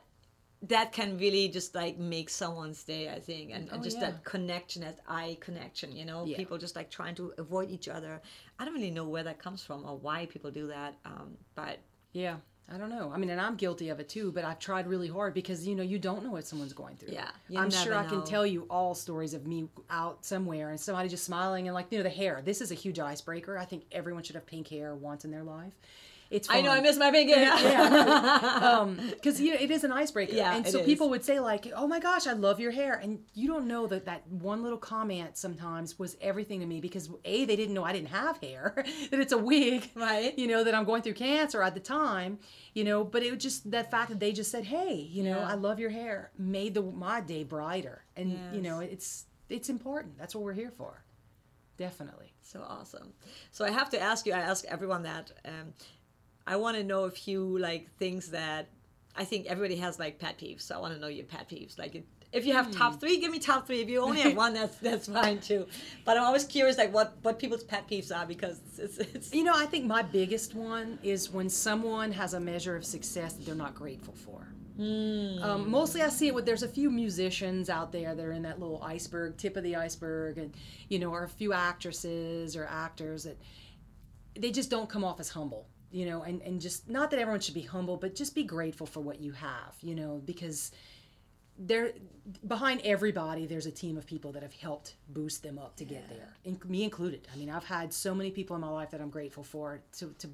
[0.62, 4.10] that can really just like make someone's day i think and, and Oh, just yeah.
[4.10, 6.36] that connection that eye connection you know Yeah.
[6.36, 8.20] people just like trying to avoid each other
[8.58, 11.78] i don't really know where that comes from or why people do that um, but
[12.12, 12.36] Yeah,
[12.72, 13.10] I don't know.
[13.12, 15.74] I mean, and I'm guilty of it too, but I've tried really hard because you
[15.74, 17.12] know you don't know what someone's going through.
[17.12, 20.78] Yeah, I'm sure never I can tell you all stories of me out somewhere and
[20.80, 22.42] somebody just smiling and like you know the hair.
[22.44, 23.58] This is a huge icebreaker.
[23.58, 25.72] I think everyone should have pink hair once in their life.
[26.30, 27.50] It's i know i miss my pink hair
[29.14, 30.34] because you know it is an icebreaker.
[30.34, 30.86] Yeah, and so is.
[30.86, 33.86] people would say like, "Oh my gosh, I love your hair," and you don't know
[33.88, 37.82] that that one little comment sometimes was everything to me because a they didn't know
[37.84, 38.74] I didn't have hair,
[39.10, 40.38] that it's a wig, Right.
[40.38, 42.38] You know that I'm going through cancer at the time,
[42.74, 43.02] you know.
[43.02, 45.48] But it was just that fact that they just said, "Hey, you know, Yeah.
[45.48, 50.16] I love your hair," made the my day brighter, and you know it's it's important.
[50.16, 51.02] That's what we're here for,
[51.76, 52.32] definitely.
[52.42, 53.12] So awesome.
[53.50, 55.32] So I have to ask you, I ask everyone that.
[55.44, 55.74] Um,
[56.50, 58.68] I want to know a few like things that
[59.16, 60.62] I think everybody has like pet peeves.
[60.62, 61.78] So I want to know your pet peeves.
[61.78, 63.80] Like it, if you have top three, give me top three.
[63.80, 65.68] If you only have one, that's that's fine too.
[66.04, 69.44] But I'm always curious like what what people's pet peeves are because it's it's You
[69.44, 73.46] know, I think my biggest one is when someone has a measure of success that
[73.46, 74.48] they're not grateful for.
[75.42, 78.42] Um, mostly, I see it with there's a few musicians out there that are in
[78.42, 80.52] that little iceberg, tip of the iceberg, and
[80.88, 83.38] you know, or a few actresses or actors that
[84.36, 85.68] they just don't come off as humble.
[85.90, 88.86] You know, and and just not that everyone should be humble, but just be grateful
[88.86, 89.74] for what you have.
[89.80, 90.70] You know, because
[91.60, 91.92] there
[92.46, 96.08] behind everybody there's a team of people that have helped boost them up to get
[96.08, 96.34] there
[96.64, 97.28] me included.
[97.32, 100.14] I mean i've had so many people in my life that i'm grateful for to,
[100.18, 100.28] to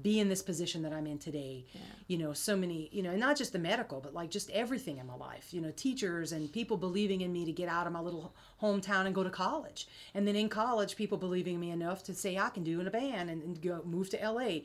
[0.00, 1.64] be in this position that i'm in today
[2.06, 4.98] you know so many you know and not just the medical but like just everything
[4.98, 7.92] in my life you know teachers and people believing in me to get out of
[7.92, 8.32] my little
[8.62, 9.88] hometown and go to college.
[10.14, 12.86] And then in college people believing in me enough to say i can do in
[12.86, 14.60] a band and, and go move to la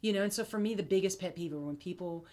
[0.00, 2.26] you know and so for me the biggest pet peeve are when people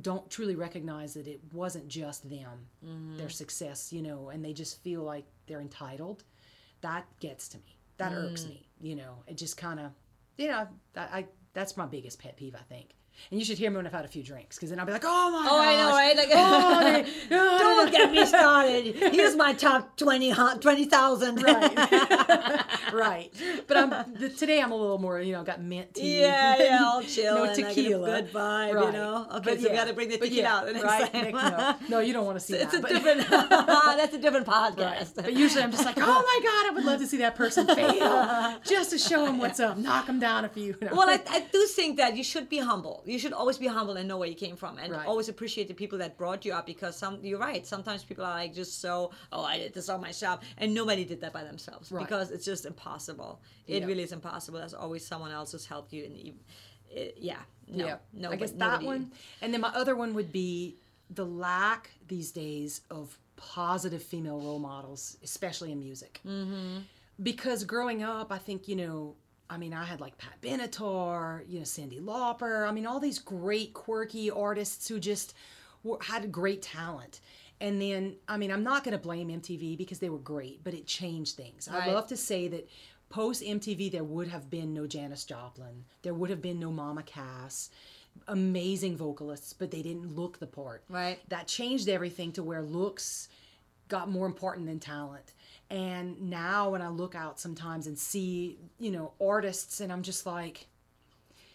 [0.00, 3.18] don't truly recognize that it wasn't just them, mm-hmm.
[3.18, 6.24] their success, you know, and they just feel like they're entitled.
[6.80, 7.78] That gets to me.
[7.98, 8.50] That irks mm.
[8.50, 8.68] me.
[8.80, 9.92] You know, it just kind of,
[10.36, 12.54] you know, that, I that's my biggest pet peeve.
[12.54, 12.94] I think.
[13.30, 14.92] And you should hear me when I've had a few drinks, because then I'll be
[14.92, 15.52] like, "Oh my God.
[15.52, 16.16] Oh, I know, right?
[16.16, 18.94] Like, oh, oh, they- don't get me started.
[19.14, 21.42] Here's my top 20, hun- 20,000.
[21.42, 21.76] right,
[22.92, 23.30] right.
[23.66, 24.60] But I'm the, today.
[24.60, 26.20] I'm a little more, you know, got mint tea.
[26.20, 27.34] Yeah, yeah, all chill.
[27.36, 28.06] no and like in a tequila.
[28.22, 29.26] good vibe, you know?
[29.36, 31.12] Okay, But so we got to bring the tequila yeah, out the next right?
[31.12, 31.32] time.
[31.32, 32.84] No, no, you don't want to see It's that.
[32.84, 34.76] a different, that's a different Right.
[34.76, 35.14] podcast.
[35.16, 37.66] But usually I'm just like, oh my God, I would love to see that person
[37.66, 40.76] fail just to show him what's up, knock him down a few.
[40.80, 40.94] you know.
[40.94, 43.01] Well, I, I do think that you should be humble.
[43.04, 45.06] You should always be humble and know where you came from, and Right.
[45.06, 46.66] always appreciate the people that brought you up.
[46.66, 47.66] Because some, you're right.
[47.66, 51.20] Sometimes people are like just so, oh, I did this all myself, and nobody did
[51.22, 52.04] that by themselves Right.
[52.04, 53.40] because it's just impossible.
[53.66, 53.86] It Yeah.
[53.86, 54.58] really is impossible.
[54.58, 56.34] There's always someone else who's helped you, and you,
[56.90, 58.30] it, yeah, no, yeah, no.
[58.30, 59.12] I guess that nobody- one.
[59.40, 60.76] And then my other one would be
[61.10, 66.20] the lack these days of positive female role models, especially in music.
[66.24, 66.78] Mm-hmm.
[67.22, 69.16] Because growing up, I think, you know,
[69.52, 72.66] I mean, I had like Pat Benatar, you know, Cyndi Lauper.
[72.66, 75.34] I mean, all these great, quirky artists who just
[75.84, 77.20] were, had great talent.
[77.60, 80.72] And then, I mean, I'm not going to blame MTV because they were great, but
[80.72, 81.68] it changed things.
[81.70, 82.66] I love to say that
[83.10, 87.02] post MTV, there would have been no Janis Joplin, there would have been no Mama
[87.02, 87.68] Cass.
[88.28, 90.84] Amazing vocalists, but they didn't look the part.
[90.90, 91.18] Right.
[91.30, 93.30] That changed everything to where looks
[93.88, 95.32] got more important than talent.
[95.72, 100.26] And now when I look out sometimes and see, you know, artists, and I'm just
[100.26, 100.66] like,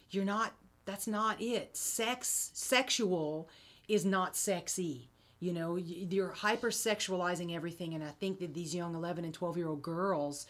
[0.10, 0.54] you're not,
[0.86, 1.78] that's not it.
[1.78, 3.48] Sex, sexual
[3.88, 5.12] is not sexy.
[5.40, 7.94] You know, you're hypersexualizing everything.
[7.94, 10.48] And I think that these young 11 and 12 year old girls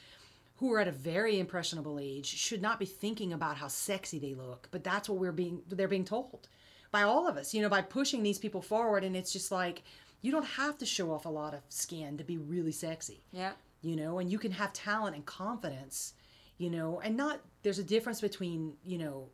[0.55, 4.33] who are at a very impressionable age should not be thinking about how sexy they
[4.33, 4.69] look.
[4.71, 6.47] But that's what we're being, they're being told
[6.89, 9.03] by all of us, you know, by pushing these people forward.
[9.03, 9.83] And it's just like,
[10.21, 13.21] you don't have to show off a lot of skin to be really sexy.
[13.31, 13.53] Yeah.
[13.81, 16.13] you know and you can have talent and confidence
[16.57, 19.29] you know and not there's a difference between you know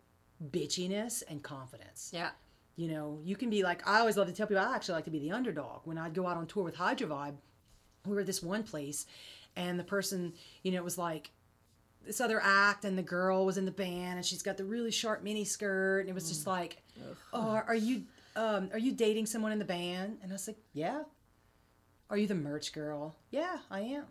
[0.51, 2.11] bitchiness and confidence.
[2.13, 2.31] Yeah.
[2.75, 5.05] you know you can be like i always love to tell people i actually like
[5.05, 5.81] to be the underdog.
[5.85, 7.35] When i'd go out on tour with hydro vibe
[8.05, 9.05] we were at this one place
[9.55, 11.31] and the person you know it was like
[12.05, 14.91] this other act and the girl was in the band and she's got the really
[14.91, 16.47] short mini skirt and it was just mm.
[16.47, 16.81] like
[17.31, 18.03] oh are you
[18.35, 21.03] um, are you dating someone in the band and i was like yeah
[22.09, 24.05] are you the merch girl yeah i am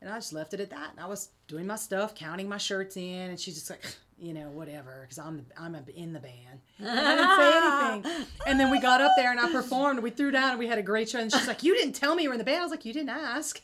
[0.00, 0.90] and I just left it at that.
[0.90, 3.82] And I was doing my stuff, counting my shirts in, and she's just like,
[4.18, 6.60] you know, whatever, because I'm the, I'm a, in the band.
[6.78, 8.26] And I didn't say anything.
[8.46, 10.00] And then we got up there and I performed.
[10.00, 11.18] We threw down and we had a great show.
[11.18, 12.84] And she's like, "You didn't tell me you were in the band." I was like,
[12.84, 13.60] "You didn't ask."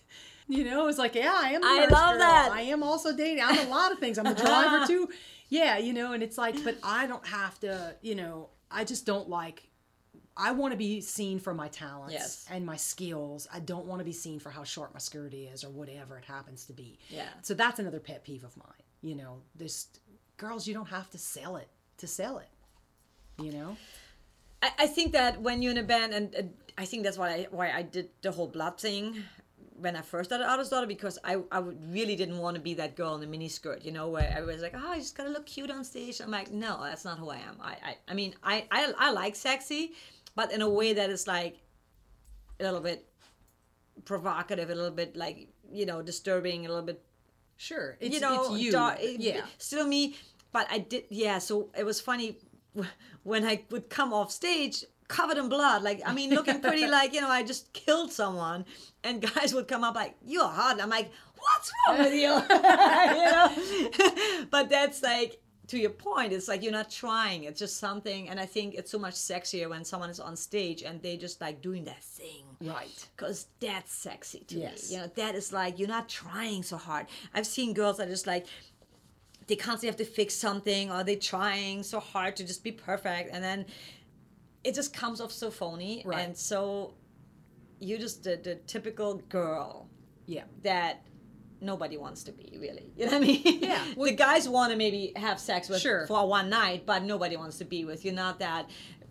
[0.48, 2.18] You know, it was like, "Yeah, I am." The I merch love girl.
[2.18, 2.50] that.
[2.52, 3.44] I am also dating.
[3.44, 4.18] I'm a lot of things.
[4.18, 5.08] I'm the driver too.
[5.48, 7.94] Yeah, you know, and it's like, but I don't have to.
[8.02, 9.68] You know, I just don't like
[10.36, 12.46] I want to be seen for my talents Yes.
[12.50, 13.46] and my skills.
[13.52, 16.24] I don't want to be seen for how short my skirt is or whatever it
[16.24, 16.98] happens to be.
[17.10, 17.28] Yeah.
[17.42, 18.82] So that's another pet peeve of mine.
[19.02, 19.88] You know, this
[20.38, 21.68] girls, you don't have to sell it
[21.98, 22.48] to sell it.
[23.38, 23.76] You know?
[24.62, 26.42] I, I think that when you're in a band, and uh,
[26.78, 29.22] I think that's why I, why I did the whole blood thing
[29.82, 31.58] when I first started Artist Daughter because I, I
[31.90, 34.62] really didn't want to be that girl in the mini skirt, you know, where everybody's
[34.62, 36.20] like, oh, I just gotta look cute on stage.
[36.20, 37.56] I'm like, no, that's not who I am.
[37.60, 39.92] I, I, I mean, I, I, I like sexy,
[40.36, 41.58] but in a way that is like
[42.60, 43.04] a little bit
[44.04, 47.02] provocative, a little bit like, you know, disturbing, a little bit
[47.56, 47.96] Sure.
[48.00, 48.72] It's you know, it's you.
[48.72, 49.42] dar- uh, it- yeah.
[49.58, 50.16] still me.
[50.52, 51.38] But I did, yeah.
[51.38, 52.38] So it was funny
[53.22, 54.84] when I would come off stage
[55.18, 58.64] covered in blood, like I mean, looking pretty like you know I just killed someone,
[59.04, 60.80] and guys would come up like you're hot.
[60.82, 61.10] I'm like,
[61.44, 62.32] what's wrong with you?
[63.18, 65.38] you know, but that's like.
[65.68, 67.44] To your point, it's like you're not trying.
[67.44, 70.82] It's just something, and I think it's so much sexier when someone is on stage
[70.82, 72.90] and they just like doing that thing Right.
[73.16, 74.90] because that's sexy to Yes.
[74.90, 74.96] me.
[74.96, 77.06] You know, that is like you're not trying so hard.
[77.32, 78.44] I've seen girls that are just like
[79.46, 83.30] they constantly have to fix something or they're trying so hard to just be perfect,
[83.32, 83.64] and then
[84.64, 86.02] it just comes off so phony.
[86.04, 86.20] Right.
[86.20, 86.94] And so
[87.80, 89.88] you're just the, the typical girl
[90.26, 90.44] Yeah.
[90.62, 91.02] that
[91.60, 93.84] nobody wants to be really you know what i mean Yeah.
[93.96, 96.08] the guys want to maybe have sex with Sure.
[96.08, 98.68] for one night but nobody wants to be with you're not that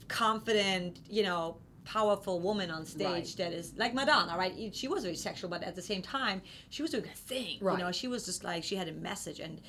[0.10, 3.36] confident you know powerful woman on stage Right.
[3.38, 6.82] that is like madonna right she was very sexual but at the same time she
[6.82, 7.78] was doing a thing Right.
[7.80, 9.62] you know she was just like she had a message and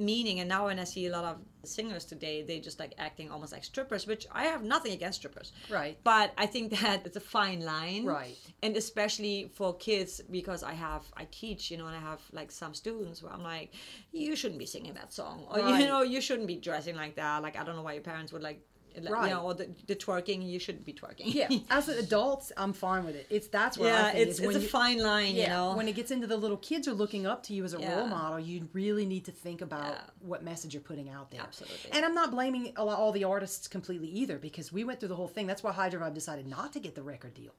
[0.00, 3.30] meaning and now when i see a lot of singers today they just like acting
[3.30, 5.98] almost like strippers which i have nothing against strippers Right.
[6.04, 8.36] but i think that it's a fine line Right.
[8.62, 12.50] and especially for kids because i have i teach you know and i have like
[12.50, 13.72] some students where i'm like
[14.12, 15.80] you shouldn't be singing that song or Right.
[15.80, 18.32] you know you shouldn't be dressing like that like i don't know why your parents
[18.32, 18.60] would like like,
[19.08, 19.28] Right.
[19.28, 21.48] you know or the, the twerking you shouldn't be twerking Yeah.
[21.70, 23.26] As adults, I'm fine with it.
[23.30, 25.76] It's that's where I yeah think it's, it's a you- fine line yeah, you know
[25.76, 27.98] when it gets into the little kids are looking up to you as a Yeah.
[27.98, 30.00] role model, you really need to think about Yeah.
[30.20, 31.40] what message you're putting out there.
[31.42, 31.90] Absolutely.
[31.92, 35.08] And I'm not blaming a lot, all the artists completely either because we went through
[35.10, 35.46] the whole thing.
[35.46, 37.54] That's why Hydro Vibe decided not to get the record deal.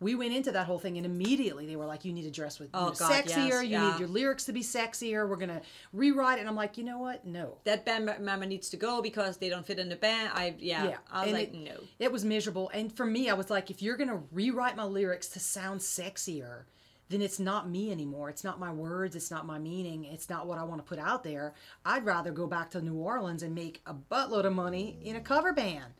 [0.00, 2.58] We went into that whole thing and immediately they were like, "You need to dress
[2.58, 3.48] with you Oh, know, God, sexier.
[3.48, 3.90] yes, you yeah.
[3.92, 5.28] need your lyrics to be sexier.
[5.28, 5.60] We're gonna
[5.92, 7.26] rewrite it." And I'm like, "You know what?
[7.26, 10.54] No." that band member needs to go because they don't fit in the band i
[10.58, 12.70] yeah, Yeah, i was and like it- no It was miserable.
[12.72, 15.80] And for me, I was like, if you're going to rewrite my lyrics to sound
[15.80, 16.62] sexier,
[17.10, 18.30] then it's not me anymore.
[18.30, 19.16] It's not my words.
[19.16, 20.04] It's not my meaning.
[20.04, 21.54] It's not what I want to put out there.
[21.84, 25.20] I'd rather go back to New Orleans and make a buttload of money in a
[25.20, 25.92] cover band.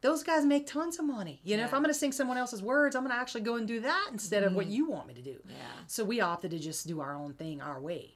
[0.00, 1.40] Those guys make tons of money.
[1.42, 3.56] You know, if I'm going to sing someone else's words, I'm going to actually go
[3.56, 4.74] and do that instead of what mm-hmm.
[4.74, 5.38] you want me to do.
[5.44, 5.54] Yeah.
[5.88, 8.14] So we opted to just do our own thing our way.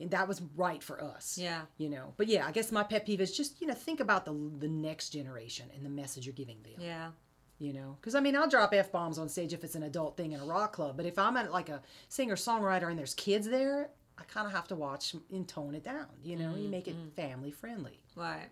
[0.00, 1.38] And that was right for us.
[1.40, 1.62] Yeah.
[1.76, 4.24] You know, but yeah, I guess my pet peeve is just, you know, think about
[4.24, 7.10] the the next generation and the message you're giving them yeah
[7.58, 10.32] you know because i mean i'll drop f-bombs on stage if it's an adult thing
[10.32, 13.48] in a rock club but if i'm at like a singer songwriter and there's kids
[13.48, 16.88] there i kind of have to watch and tone it down you know you make
[16.88, 17.10] it mm-hmm.
[17.10, 18.48] family friendly Right.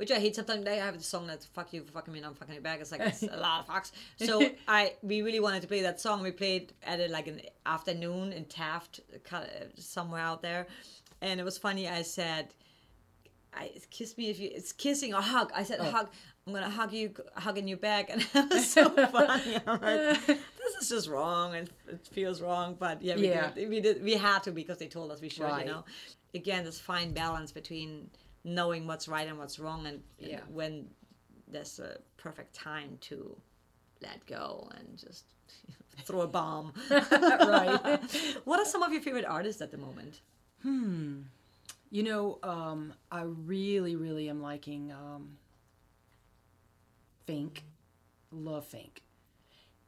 [0.00, 0.34] Which I hate.
[0.34, 2.62] Sometimes they have the song that's "fuck you for fucking me, and I'm fucking you
[2.62, 3.92] back." It's like it's a lot of fucks.
[4.26, 6.22] So I we really wanted to play that song.
[6.22, 9.00] We played at it like an afternoon in Taft,
[9.76, 10.66] somewhere out there,
[11.20, 11.86] and it was funny.
[11.86, 12.54] I said,
[13.52, 15.52] "I kiss me if you." It's kissing or hug.
[15.54, 15.90] I said oh.
[15.90, 16.08] hug.
[16.46, 18.88] I'm gonna hug you, hugging you back, and it was so
[19.18, 19.58] funny.
[19.66, 22.74] I'm like, this is just wrong, and it feels wrong.
[22.78, 23.50] But yeah, we Yeah.
[23.50, 23.68] did.
[23.68, 24.02] We did.
[24.02, 25.42] We had to because they told us we should.
[25.42, 25.66] Right.
[25.66, 25.84] You know
[26.34, 28.08] again this fine balance between
[28.44, 30.40] knowing what's right and what's wrong and, and Yeah.
[30.48, 30.88] when
[31.48, 33.36] there's a perfect time to
[34.02, 35.24] let go and just
[36.04, 36.72] throw a bomb.
[36.90, 38.00] Right.
[38.44, 40.20] What are some of your favorite artists at the moment?
[40.62, 41.22] Hmm.
[41.90, 45.38] you know um, i really really am liking um,
[47.26, 47.64] fink.
[48.30, 49.02] Love fink.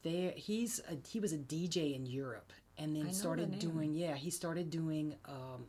[0.03, 4.31] There he's a, he was a dj in europe and then started doing yeah he
[4.31, 5.67] started doing um,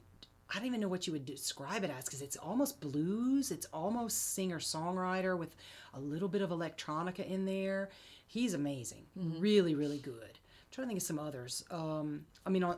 [0.53, 3.49] I don't even know what you would describe it as because it's almost blues.
[3.51, 5.55] It's almost singer songwriter with
[5.93, 7.89] a little bit of electronica in there.
[8.27, 10.21] He's amazing, really, really good.
[10.23, 11.63] I'm trying to think of some others.
[11.71, 12.75] Um, I mean, I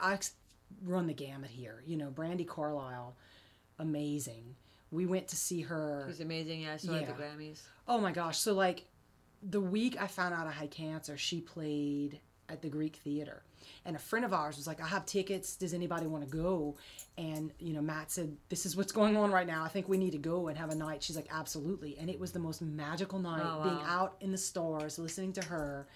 [0.00, 0.18] I
[0.84, 1.82] run the gamut here.
[1.86, 3.14] You know, Brandi Carlile,
[3.78, 4.54] amazing.
[4.90, 6.06] We went to see her.
[6.08, 8.38] it's amazing yeah i saw at the grammys Oh my gosh!
[8.38, 8.84] So like,
[9.42, 13.42] the week I found out I had cancer, she played at the Greek Theater,
[13.84, 15.56] and a friend of ours was like, "I have tickets.
[15.56, 16.76] Does anybody want to go?"
[17.16, 19.64] And you know, Matt said, "This is what's going on right now.
[19.64, 22.18] I think we need to go and have a night." She's like, "Absolutely!" And it
[22.18, 25.88] was the most magical night, Oh, being out in the stars, listening to her.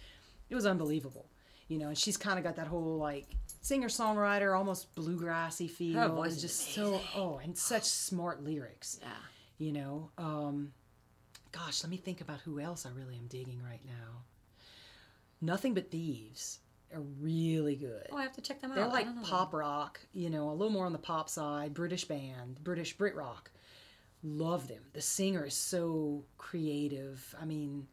[0.50, 1.26] It was unbelievable.
[1.68, 3.26] You know, and she's kind of got that whole like
[3.62, 5.98] singer songwriter, almost bluegrassy feel.
[5.98, 9.08] Her voice is just so oh, and such smart lyrics yeah
[9.58, 10.72] you know um
[11.52, 14.24] gosh, let me think about who else I really am digging right now.
[15.40, 16.58] Nothing but Thieves
[16.94, 18.06] are really good.
[18.10, 18.76] Oh, I have to check them out.
[18.76, 18.90] They're out.
[18.92, 22.62] I like pop rock, you know, a little more on the pop side, British band,
[22.62, 23.50] British Brit rock.
[24.22, 24.82] Love them.
[24.92, 27.34] The singer is so creative.
[27.40, 27.88] I mean,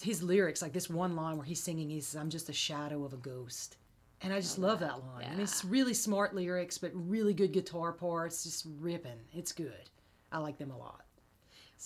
[0.00, 3.04] his lyrics, like this one line where he's singing, he says, I'm just a shadow
[3.04, 3.76] of a ghost.
[4.22, 5.26] And I just love that line.
[5.26, 9.20] I mean, it's really smart lyrics, but really good guitar parts, just ripping.
[9.32, 9.90] It's good.
[10.30, 11.04] I like them a lot.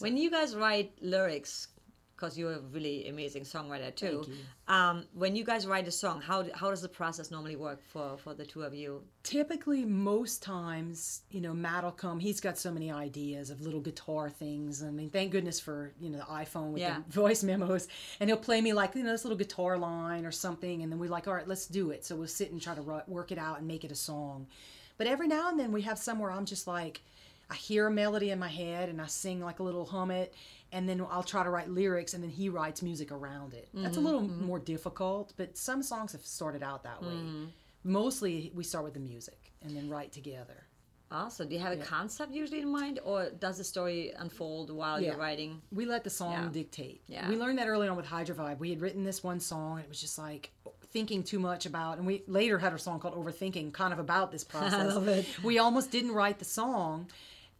[0.01, 1.69] When you guys write lyrics,
[2.17, 4.25] because you're a really amazing songwriter too.
[4.69, 8.17] Um, when you guys write a song, how how does the process normally work for
[8.19, 9.03] for the two of you?
[9.25, 13.81] typically most times you know matt will come he's got so many ideas of little
[13.81, 16.99] guitar things i mean thank goodness for you know the iphone with Yeah.
[17.07, 17.89] the voice memos
[18.21, 20.99] and he'll play me like you know this little guitar line or something and then
[20.99, 23.39] we're like all right let's do it so we'll sit and try to work it
[23.39, 24.47] out and make it a song
[24.99, 27.01] but every now and then we have somewhere i'm just like
[27.51, 30.35] i hear a melody in my head and i sing like a little hum it
[30.73, 33.97] and then i'll try to write lyrics and then he writes music around it that's
[33.97, 34.45] a mm-hmm, little mm-hmm.
[34.45, 37.49] more difficult but some songs have started out that way mm.
[37.83, 40.67] mostly we start with the music and then write together.
[41.11, 45.01] Also, do you have a concept usually in mind, or does the story unfold while
[45.01, 45.63] you're writing?
[45.71, 46.49] We let the song Yeah.
[46.51, 47.03] dictate.
[47.07, 47.29] Yeah.
[47.29, 48.59] We learned that early on with Hydro Vibe.
[48.59, 50.51] We had written this one song and it was just like
[50.91, 54.33] thinking too much about and we later had a song called Overthinking kind of about
[54.33, 54.75] this process.
[54.75, 55.27] I love it.
[55.45, 57.09] We almost didn't write the song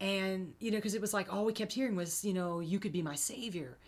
[0.01, 2.79] and you know because it was like all we kept hearing was, you know, you
[2.79, 3.79] could be my savior.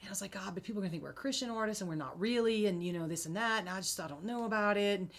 [0.00, 1.96] And I was like, God, but people are gonna think we're Christian artists and we're
[1.96, 4.76] not really, and you know, this and that, and I just I don't know about
[4.76, 5.00] it.
[5.00, 5.10] And,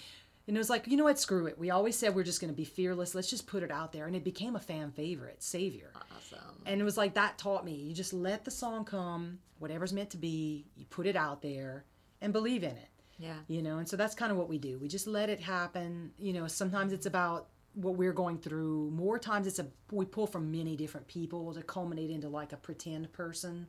[0.48, 1.60] and it was like, you know what, screw it.
[1.60, 3.14] We always said we're just gonna be fearless.
[3.14, 4.08] Let's just put it out there.
[4.08, 5.92] And it became a fan favorite, Savior.
[5.96, 6.40] Awesome.
[6.66, 7.76] And it was like that taught me.
[7.76, 11.86] You just let the song come, whatever's meant to be, you put it out there
[12.22, 12.90] and believe in it.
[13.18, 13.36] Yeah.
[13.48, 14.80] You know, and so that's kind of what we do.
[14.80, 16.12] We just let it happen.
[16.18, 17.50] You know, sometimes it's about
[17.82, 18.92] what we're going through.
[18.92, 22.58] More times it's a we pull from many different people to culminate into like a
[22.58, 23.68] pretend person.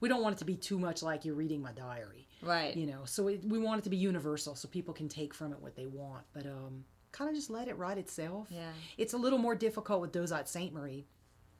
[0.00, 2.26] We don't want it to be too much like you're reading my diary.
[2.42, 2.74] Right.
[2.74, 5.52] You know, so it, we want it to be universal so people can take from
[5.52, 6.24] it what they want.
[6.32, 8.48] But um kind of just let it write itself.
[8.50, 8.70] Yeah.
[8.96, 11.06] It's a little more difficult with Dauzat Saint Marie.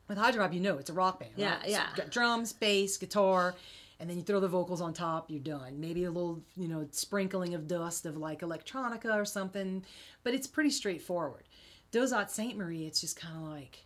[0.08, 1.32] With Vibe, you know, it's a rock band.
[1.36, 1.68] Yeah, right?
[1.68, 1.86] Yeah.
[1.88, 3.54] you've got drums, bass, guitar,
[4.00, 5.78] and then you throw the vocals on top, you're done.
[5.78, 9.84] Maybe a little, you know, sprinkling of dust of like electronica or something,
[10.24, 11.44] but it's pretty straightforward.
[11.92, 13.84] Dauzat Saint Marie, it's just kind of like,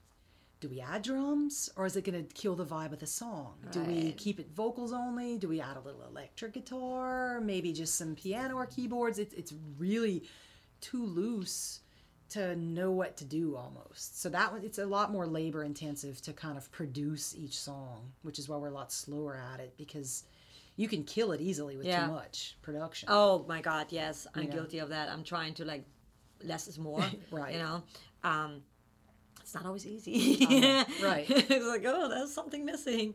[0.60, 3.54] do we add drums or is it going to kill the vibe of the song?
[3.70, 5.36] Do we keep it vocals only?
[5.38, 7.40] Do we add a little electric guitar?
[7.40, 9.18] Maybe just some piano or keyboards?
[9.18, 10.24] It's, it's really
[10.80, 11.80] too loose
[12.30, 14.20] to know what to do almost.
[14.20, 18.12] So that one, it's a lot more labor intensive to kind of produce each song,
[18.22, 20.24] which is why we're a lot slower at it because
[20.76, 22.06] you can kill it easily with Yeah.
[22.06, 23.08] too much production.
[23.12, 24.54] Oh my God, yes, I'm You know?
[24.56, 25.10] guilty of that.
[25.10, 25.84] I'm trying to like
[26.44, 27.04] less is more.
[27.30, 27.54] Right.
[27.54, 27.82] You know,
[28.22, 28.62] um,
[29.40, 30.44] it's not always easy.
[30.46, 30.84] Uh-huh.
[31.02, 31.26] Right.
[31.30, 33.14] it's like oh, there's something missing,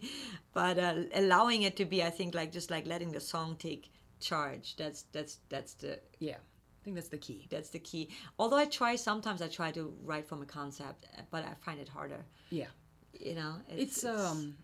[0.54, 3.92] but uh, allowing it to be, I think, like just like letting the song take
[4.20, 4.76] charge.
[4.76, 7.48] That's that's that's the Yeah, I think that's the key.
[7.50, 8.10] that's the key.
[8.38, 11.90] Although I try sometimes, I try to write from a concept, but I find it
[11.90, 12.26] harder.
[12.52, 12.68] Yeah.
[13.14, 14.56] You know, it's um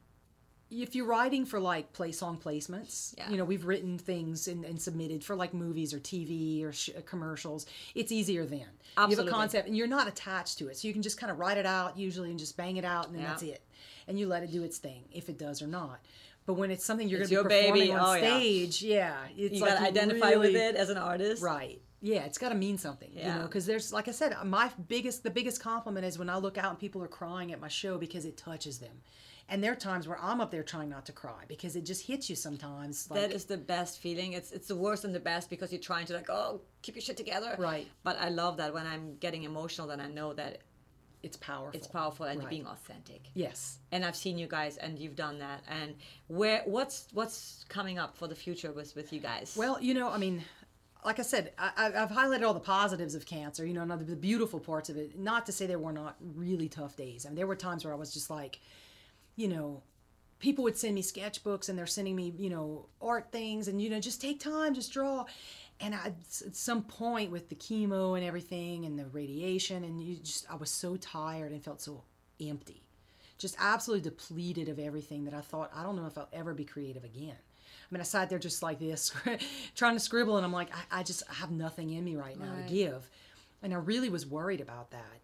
[0.72, 3.30] if you're writing for like play song placements Yeah.
[3.30, 6.90] you know we've written things and, and submitted for like movies or tv or sh-
[6.98, 8.66] uh, commercials it's easier then
[8.98, 11.32] You have a concept and you're not attached to it so you can just kind
[11.32, 13.30] of write it out usually and just bang it out and then Yeah.
[13.30, 13.64] that's it
[14.08, 16.00] and you let it do its thing if it does or not
[16.48, 17.92] but when it's something you're going to be performing baby.
[17.94, 21.42] on Oh, stage yeah, it's you like gotta identify with it as an artist.
[21.42, 21.82] Right.
[22.02, 23.38] Yeah, it's got to mean something, you Yeah.
[23.40, 26.60] know, because there's, like I said, my biggest, the biggest compliment is when I look
[26.60, 29.02] out and people are crying at my show because it touches them.
[29.48, 32.08] And there are times where I'm up there trying not to cry because it just
[32.08, 33.08] hits you sometimes.
[33.12, 34.34] Like, that is the best feeling.
[34.34, 37.02] It's it's the worst and the best because you're trying to like oh keep your
[37.04, 37.56] shit together.
[37.60, 37.88] Right.
[38.04, 40.60] But I love that when I'm getting emotional, then I know that
[41.22, 41.78] it's powerful.
[41.78, 42.50] it's powerful and Right.
[42.50, 43.22] being authentic.
[43.34, 43.80] Yes.
[43.92, 45.64] And I've seen you guys, and you've done that.
[45.68, 45.96] And
[46.28, 49.56] where what's what's coming up for the future with with you guys?
[49.56, 50.44] Well, you know, I mean,
[51.04, 53.92] like I said, I, I- I've highlighted all the positives of cancer, you know, and
[54.08, 55.20] the beautiful parts of it.
[55.20, 57.26] Not to say there were not really tough days.
[57.26, 58.60] I mean, there were times where I was just like,
[59.36, 59.84] you know,
[60.40, 63.90] people would send me sketchbooks and they're sending me, you know, art things and, you
[63.90, 65.26] know, just take time, just draw.
[65.80, 66.08] And I,
[66.46, 70.56] at some point with the chemo and everything and the radiation, and you just, I
[70.56, 72.04] was so tired and felt so
[72.40, 72.84] empty,
[73.38, 76.64] just absolutely depleted of everything that I thought, I don't know if I'll ever be
[76.64, 77.36] creative again.
[77.36, 79.12] I mean, I sat there just like this,
[79.76, 82.40] trying to scribble, and I'm like, I, I just I have nothing in me right
[82.40, 82.68] now Right.
[82.68, 83.10] to give.
[83.62, 85.20] And I really was worried about that.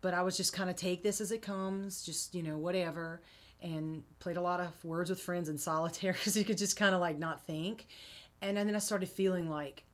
[0.00, 3.22] But I was just kind of take this as it comes, just, you know, whatever.
[3.62, 6.94] And played a lot of words with friends in solitaire because you could just kind
[6.94, 7.86] of like not think.
[8.40, 9.84] And then I started feeling like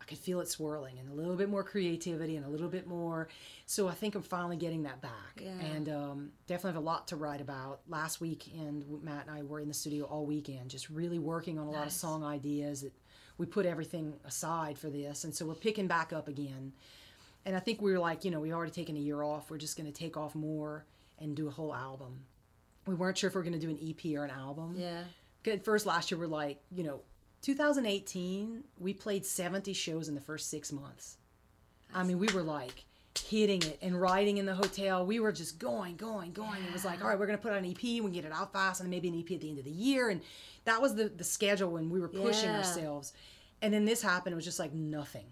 [0.00, 2.86] I could feel it swirling and a little bit more creativity and a little bit
[2.86, 3.26] more.
[3.66, 5.40] So I think I'm finally getting that back.
[5.40, 5.50] Yeah.
[5.58, 7.80] And um, definitely have a lot to write about.
[7.88, 11.66] Last weekend, Matt and I were in the studio all weekend, just really working on
[11.66, 12.82] a lot of song ideas.
[12.82, 12.92] That
[13.38, 16.72] we put everything aside for this, and so we're picking back up again.
[17.44, 19.50] And I think we were like, you know, we already taken a year off.
[19.50, 20.84] We're just going to take off more
[21.18, 22.20] and do a whole album.
[22.86, 24.74] We weren't sure if we are going to do an EP or an album.
[24.78, 25.02] Yeah.
[25.46, 27.00] At first, last year, we're like, you know,
[27.42, 31.16] 2018, we played 70 shows in the first six months.
[31.94, 32.84] I mean, we were like
[33.28, 35.06] hitting it and riding in the hotel.
[35.06, 36.62] We were just going, going, going.
[36.64, 37.82] It was like, all right, we're going to put out an EP.
[37.82, 39.70] We can get it out fast and maybe an EP at the end of the
[39.70, 40.10] year.
[40.10, 40.20] And
[40.64, 42.58] that was the, the schedule when we were pushing Yeah.
[42.58, 43.12] ourselves.
[43.62, 44.32] And then this happened.
[44.32, 45.26] It was just like nothing.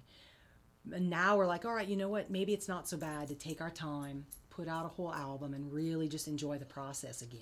[0.92, 2.30] And now we're like, all right, you know what?
[2.30, 5.72] Maybe it's not so bad to take our time, put out a whole album, and
[5.72, 7.40] really just enjoy the process again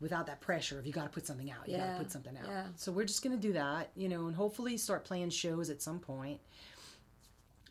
[0.00, 2.10] without that pressure of you got to put something out, you got Yeah, to put
[2.10, 2.46] something out.
[2.48, 2.64] yeah.
[2.76, 5.82] So we're just going to do that, you know, and hopefully start playing shows at
[5.82, 6.40] some point.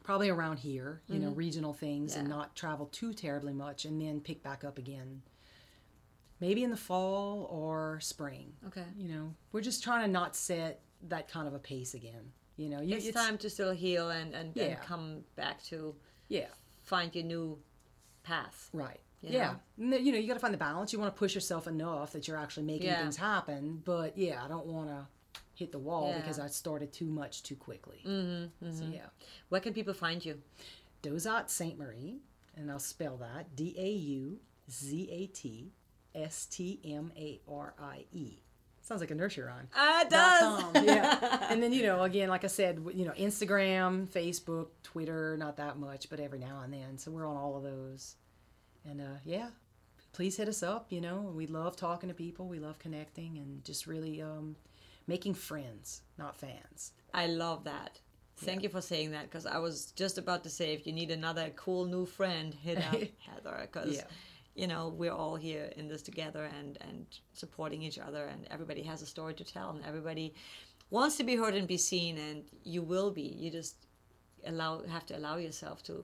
[0.04, 2.38] Probably around here, you know, regional things and Mm-hmm.
[2.38, 5.22] Not travel too terribly much and then pick back up again.
[6.40, 8.54] Maybe in the fall or spring.
[8.68, 8.86] Okay.
[8.98, 12.32] You know, we're just trying to not set that kind of a pace again.
[12.58, 15.96] You know, you, It's, time to still heal and, and, and come back to
[16.28, 16.48] Yeah,
[16.84, 17.58] find your new
[18.30, 18.70] path.
[18.74, 19.00] right.
[19.22, 19.98] You yeah, know?
[19.98, 20.94] You know, you got to find the balance.
[20.94, 23.02] You want to push yourself enough that you're actually making Yeah.
[23.02, 23.82] things happen.
[23.84, 25.08] But yeah, I don't want to
[25.56, 26.12] hit the wall Yeah.
[26.14, 28.00] Mm-hmm, because I started too much too quickly.
[28.06, 29.08] So yeah,
[29.50, 30.42] Where can people find you?
[31.04, 32.20] Dauzat Saint Marie,
[32.56, 34.40] and I'll spell that D A U
[34.72, 35.74] Z A T
[36.16, 38.40] S T M A R I E.
[38.90, 39.68] Sounds like a nursery rhyme.
[39.76, 40.10] Ah, it
[40.74, 40.84] com.
[40.84, 41.46] Yeah.
[41.52, 45.78] and then, you know, again, like I said, you know, Instagram, Facebook, Twitter, not that
[45.78, 46.98] much, but every now and then.
[46.98, 48.16] So we're on all of those.
[48.84, 49.50] And uh, yeah,
[50.12, 50.88] please hit us up.
[50.90, 54.56] You know, we love talking to people, we love connecting and just really um,
[55.06, 56.94] making friends, not fans.
[57.14, 58.00] I love that.
[58.38, 61.12] Thank you for saying that because I was just about to say if you need
[61.12, 64.04] another cool new friend, hit up Heather because Yeah.
[64.60, 68.84] You know we're all here in this together and and supporting each other and everybody
[68.92, 70.34] has a story to tell and everybody
[70.90, 73.28] wants to be heard and be seen and you will be.
[73.44, 73.76] You just
[74.46, 76.04] allow have to allow yourself to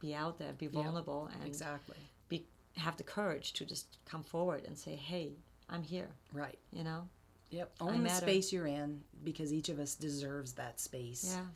[0.00, 1.96] be out there, be vulnerable, and Exactly.
[2.28, 2.46] be
[2.76, 5.32] have the courage to just come forward and say, "Hey,
[5.68, 6.58] I'm here." Right.
[6.72, 7.08] You know?
[7.50, 7.72] Yep.
[7.80, 11.34] Own the space you're in because each of us deserves that space.
[11.34, 11.46] Yeah.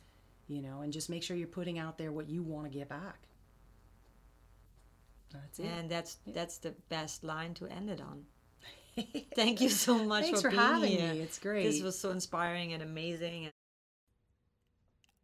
[0.55, 2.89] You know, and just make sure you're putting out there what you want to get
[2.89, 3.19] back.
[5.33, 5.65] That's it.
[5.65, 8.25] And that's that's the best line to end it on.
[9.35, 11.13] Thank you so much Thanks for, for having here.
[11.13, 11.19] me.
[11.21, 11.63] It's great.
[11.63, 13.49] This was so inspiring and amazing.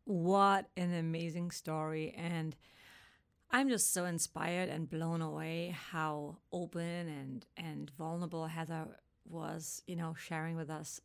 [0.05, 2.15] What an amazing story.
[2.17, 2.55] And
[3.51, 8.87] I'm just so inspired and blown away how open and, and vulnerable Heather
[9.27, 10.99] was, you know, sharing with us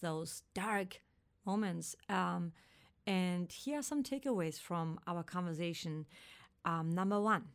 [0.00, 1.00] those dark
[1.44, 1.96] moments.
[2.08, 2.52] Um,
[3.06, 6.06] and here are some takeaways from our conversation.
[6.64, 7.46] Um, number one,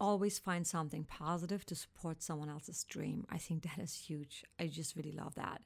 [0.00, 3.26] always find something positive to support someone else's dream.
[3.30, 4.44] I think that is huge.
[4.58, 5.62] I just really love that.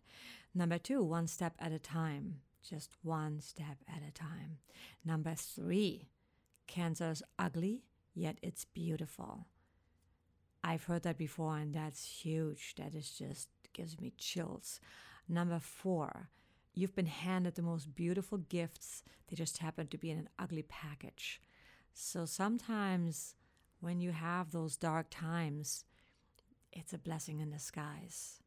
[0.55, 2.37] Number two, one step at a time.
[2.69, 4.59] Just one step at a time.
[5.05, 6.09] Number three,
[6.67, 9.47] cancer is ugly, yet it's beautiful.
[10.63, 12.75] I've heard that before, and that's huge.
[12.77, 14.81] That is just gives me chills.
[15.29, 16.29] Number four,
[16.75, 19.03] you've been handed the most beautiful gifts.
[19.29, 21.41] They just happen to be in an ugly package.
[21.95, 23.35] So sometimes
[23.83, 25.85] when you have those dark times,
[26.73, 28.39] it's a blessing in disguise.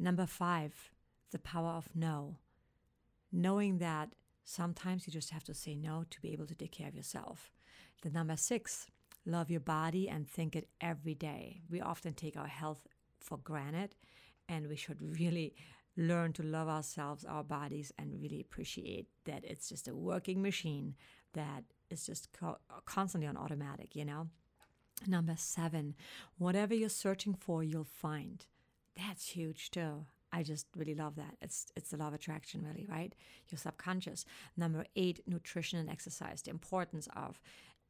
[0.00, 0.90] Number five,
[1.30, 2.38] the power of no.
[3.30, 4.10] Knowing that
[4.42, 7.52] sometimes you just have to say no to be able to take care of yourself.
[8.02, 8.88] The number six,
[9.24, 11.62] love your body and think it every day.
[11.70, 12.88] We often take our health
[13.20, 13.94] for granted,
[14.48, 15.54] and we should really
[15.96, 20.96] learn to love ourselves, our bodies, and really appreciate that it's just a working machine
[21.34, 24.28] that is just co- constantly on automatic, you know?
[25.06, 25.94] Number seven,
[26.38, 28.46] whatever you're searching for, you'll find.
[28.96, 30.06] That's huge too.
[30.32, 31.36] I just really love that.
[31.40, 33.14] It's it's the law of attraction, really, right?
[33.50, 34.24] Your subconscious.
[34.56, 36.42] Number eight, nutrition and exercise.
[36.42, 37.40] The importance of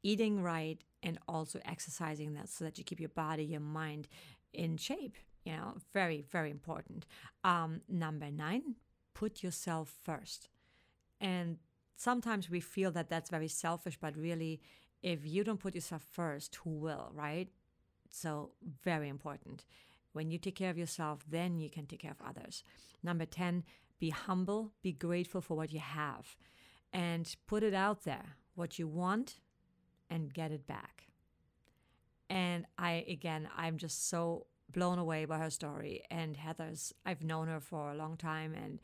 [0.03, 4.09] eating right and also exercising that so that you keep your body, your mind
[4.53, 5.17] in shape.
[5.45, 7.07] You know, very, very important.
[7.45, 8.77] Um, number nine,
[9.15, 10.49] put yourself first.
[11.21, 11.59] And
[11.97, 14.61] sometimes we feel that that's very selfish, but really,
[15.05, 17.49] if you don't put yourself first, who will, right?
[18.11, 18.53] So,
[18.83, 19.67] very important.
[20.15, 22.65] When you take care of yourself, then you can take care of others.
[23.03, 23.65] Number 10,
[24.01, 26.37] be humble, be grateful for what you have,
[26.93, 29.41] and put it out there what you want
[30.09, 31.09] and get it back.
[32.31, 36.95] And I, again, I'm just so blown away by her story and Heather's.
[37.05, 38.81] I've known her for a long time and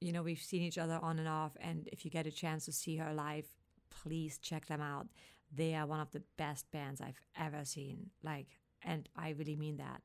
[0.00, 1.52] you know, we've seen each other on and off.
[1.60, 3.46] And if you get a chance to see her live,
[3.90, 5.08] please check them out.
[5.54, 8.10] They are one of the best bands I've ever seen.
[8.22, 8.46] Like,
[8.82, 10.02] and I really mean that.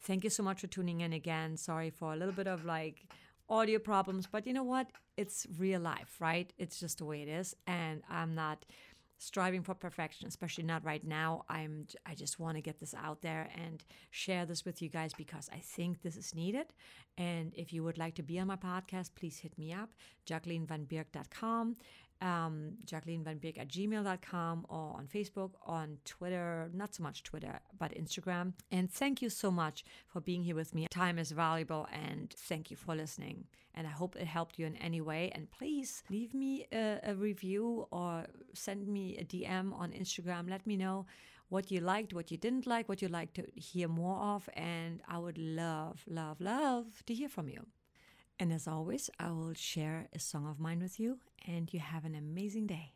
[0.00, 1.56] Thank you so much for tuning in again.
[1.56, 3.06] Sorry for a little bit of like
[3.48, 4.88] audio problems, but you know what?
[5.16, 6.52] It's real life, right?
[6.58, 7.54] It's just the way it is.
[7.66, 8.64] And I'm not
[9.18, 11.44] striving for perfection, especially not right now.
[11.48, 15.12] I'm I just want to get this out there and share this with you guys
[15.14, 16.66] because I think this is needed.
[17.16, 19.90] And if you would like to be on my podcast, please hit me up,
[20.26, 21.76] jacquelinevanbierk.com
[22.22, 27.58] um, Jacqueline Van Beek at gmail.com or on Facebook, on Twitter, not so much Twitter,
[27.78, 28.52] but Instagram.
[28.70, 30.86] And thank you so much for being here with me.
[30.88, 33.44] Time is valuable and thank you for listening.
[33.74, 35.32] And I hope it helped you in any way.
[35.34, 40.48] And please leave me a, a review or send me a DM on Instagram.
[40.48, 41.06] Let me know
[41.48, 44.48] what you liked, what you didn't like, what you'd like to hear more of.
[44.54, 47.66] And I would love, love, love to hear from you.
[48.38, 52.04] And as always, I will share a song of mine with you, and you have
[52.04, 52.92] an amazing day.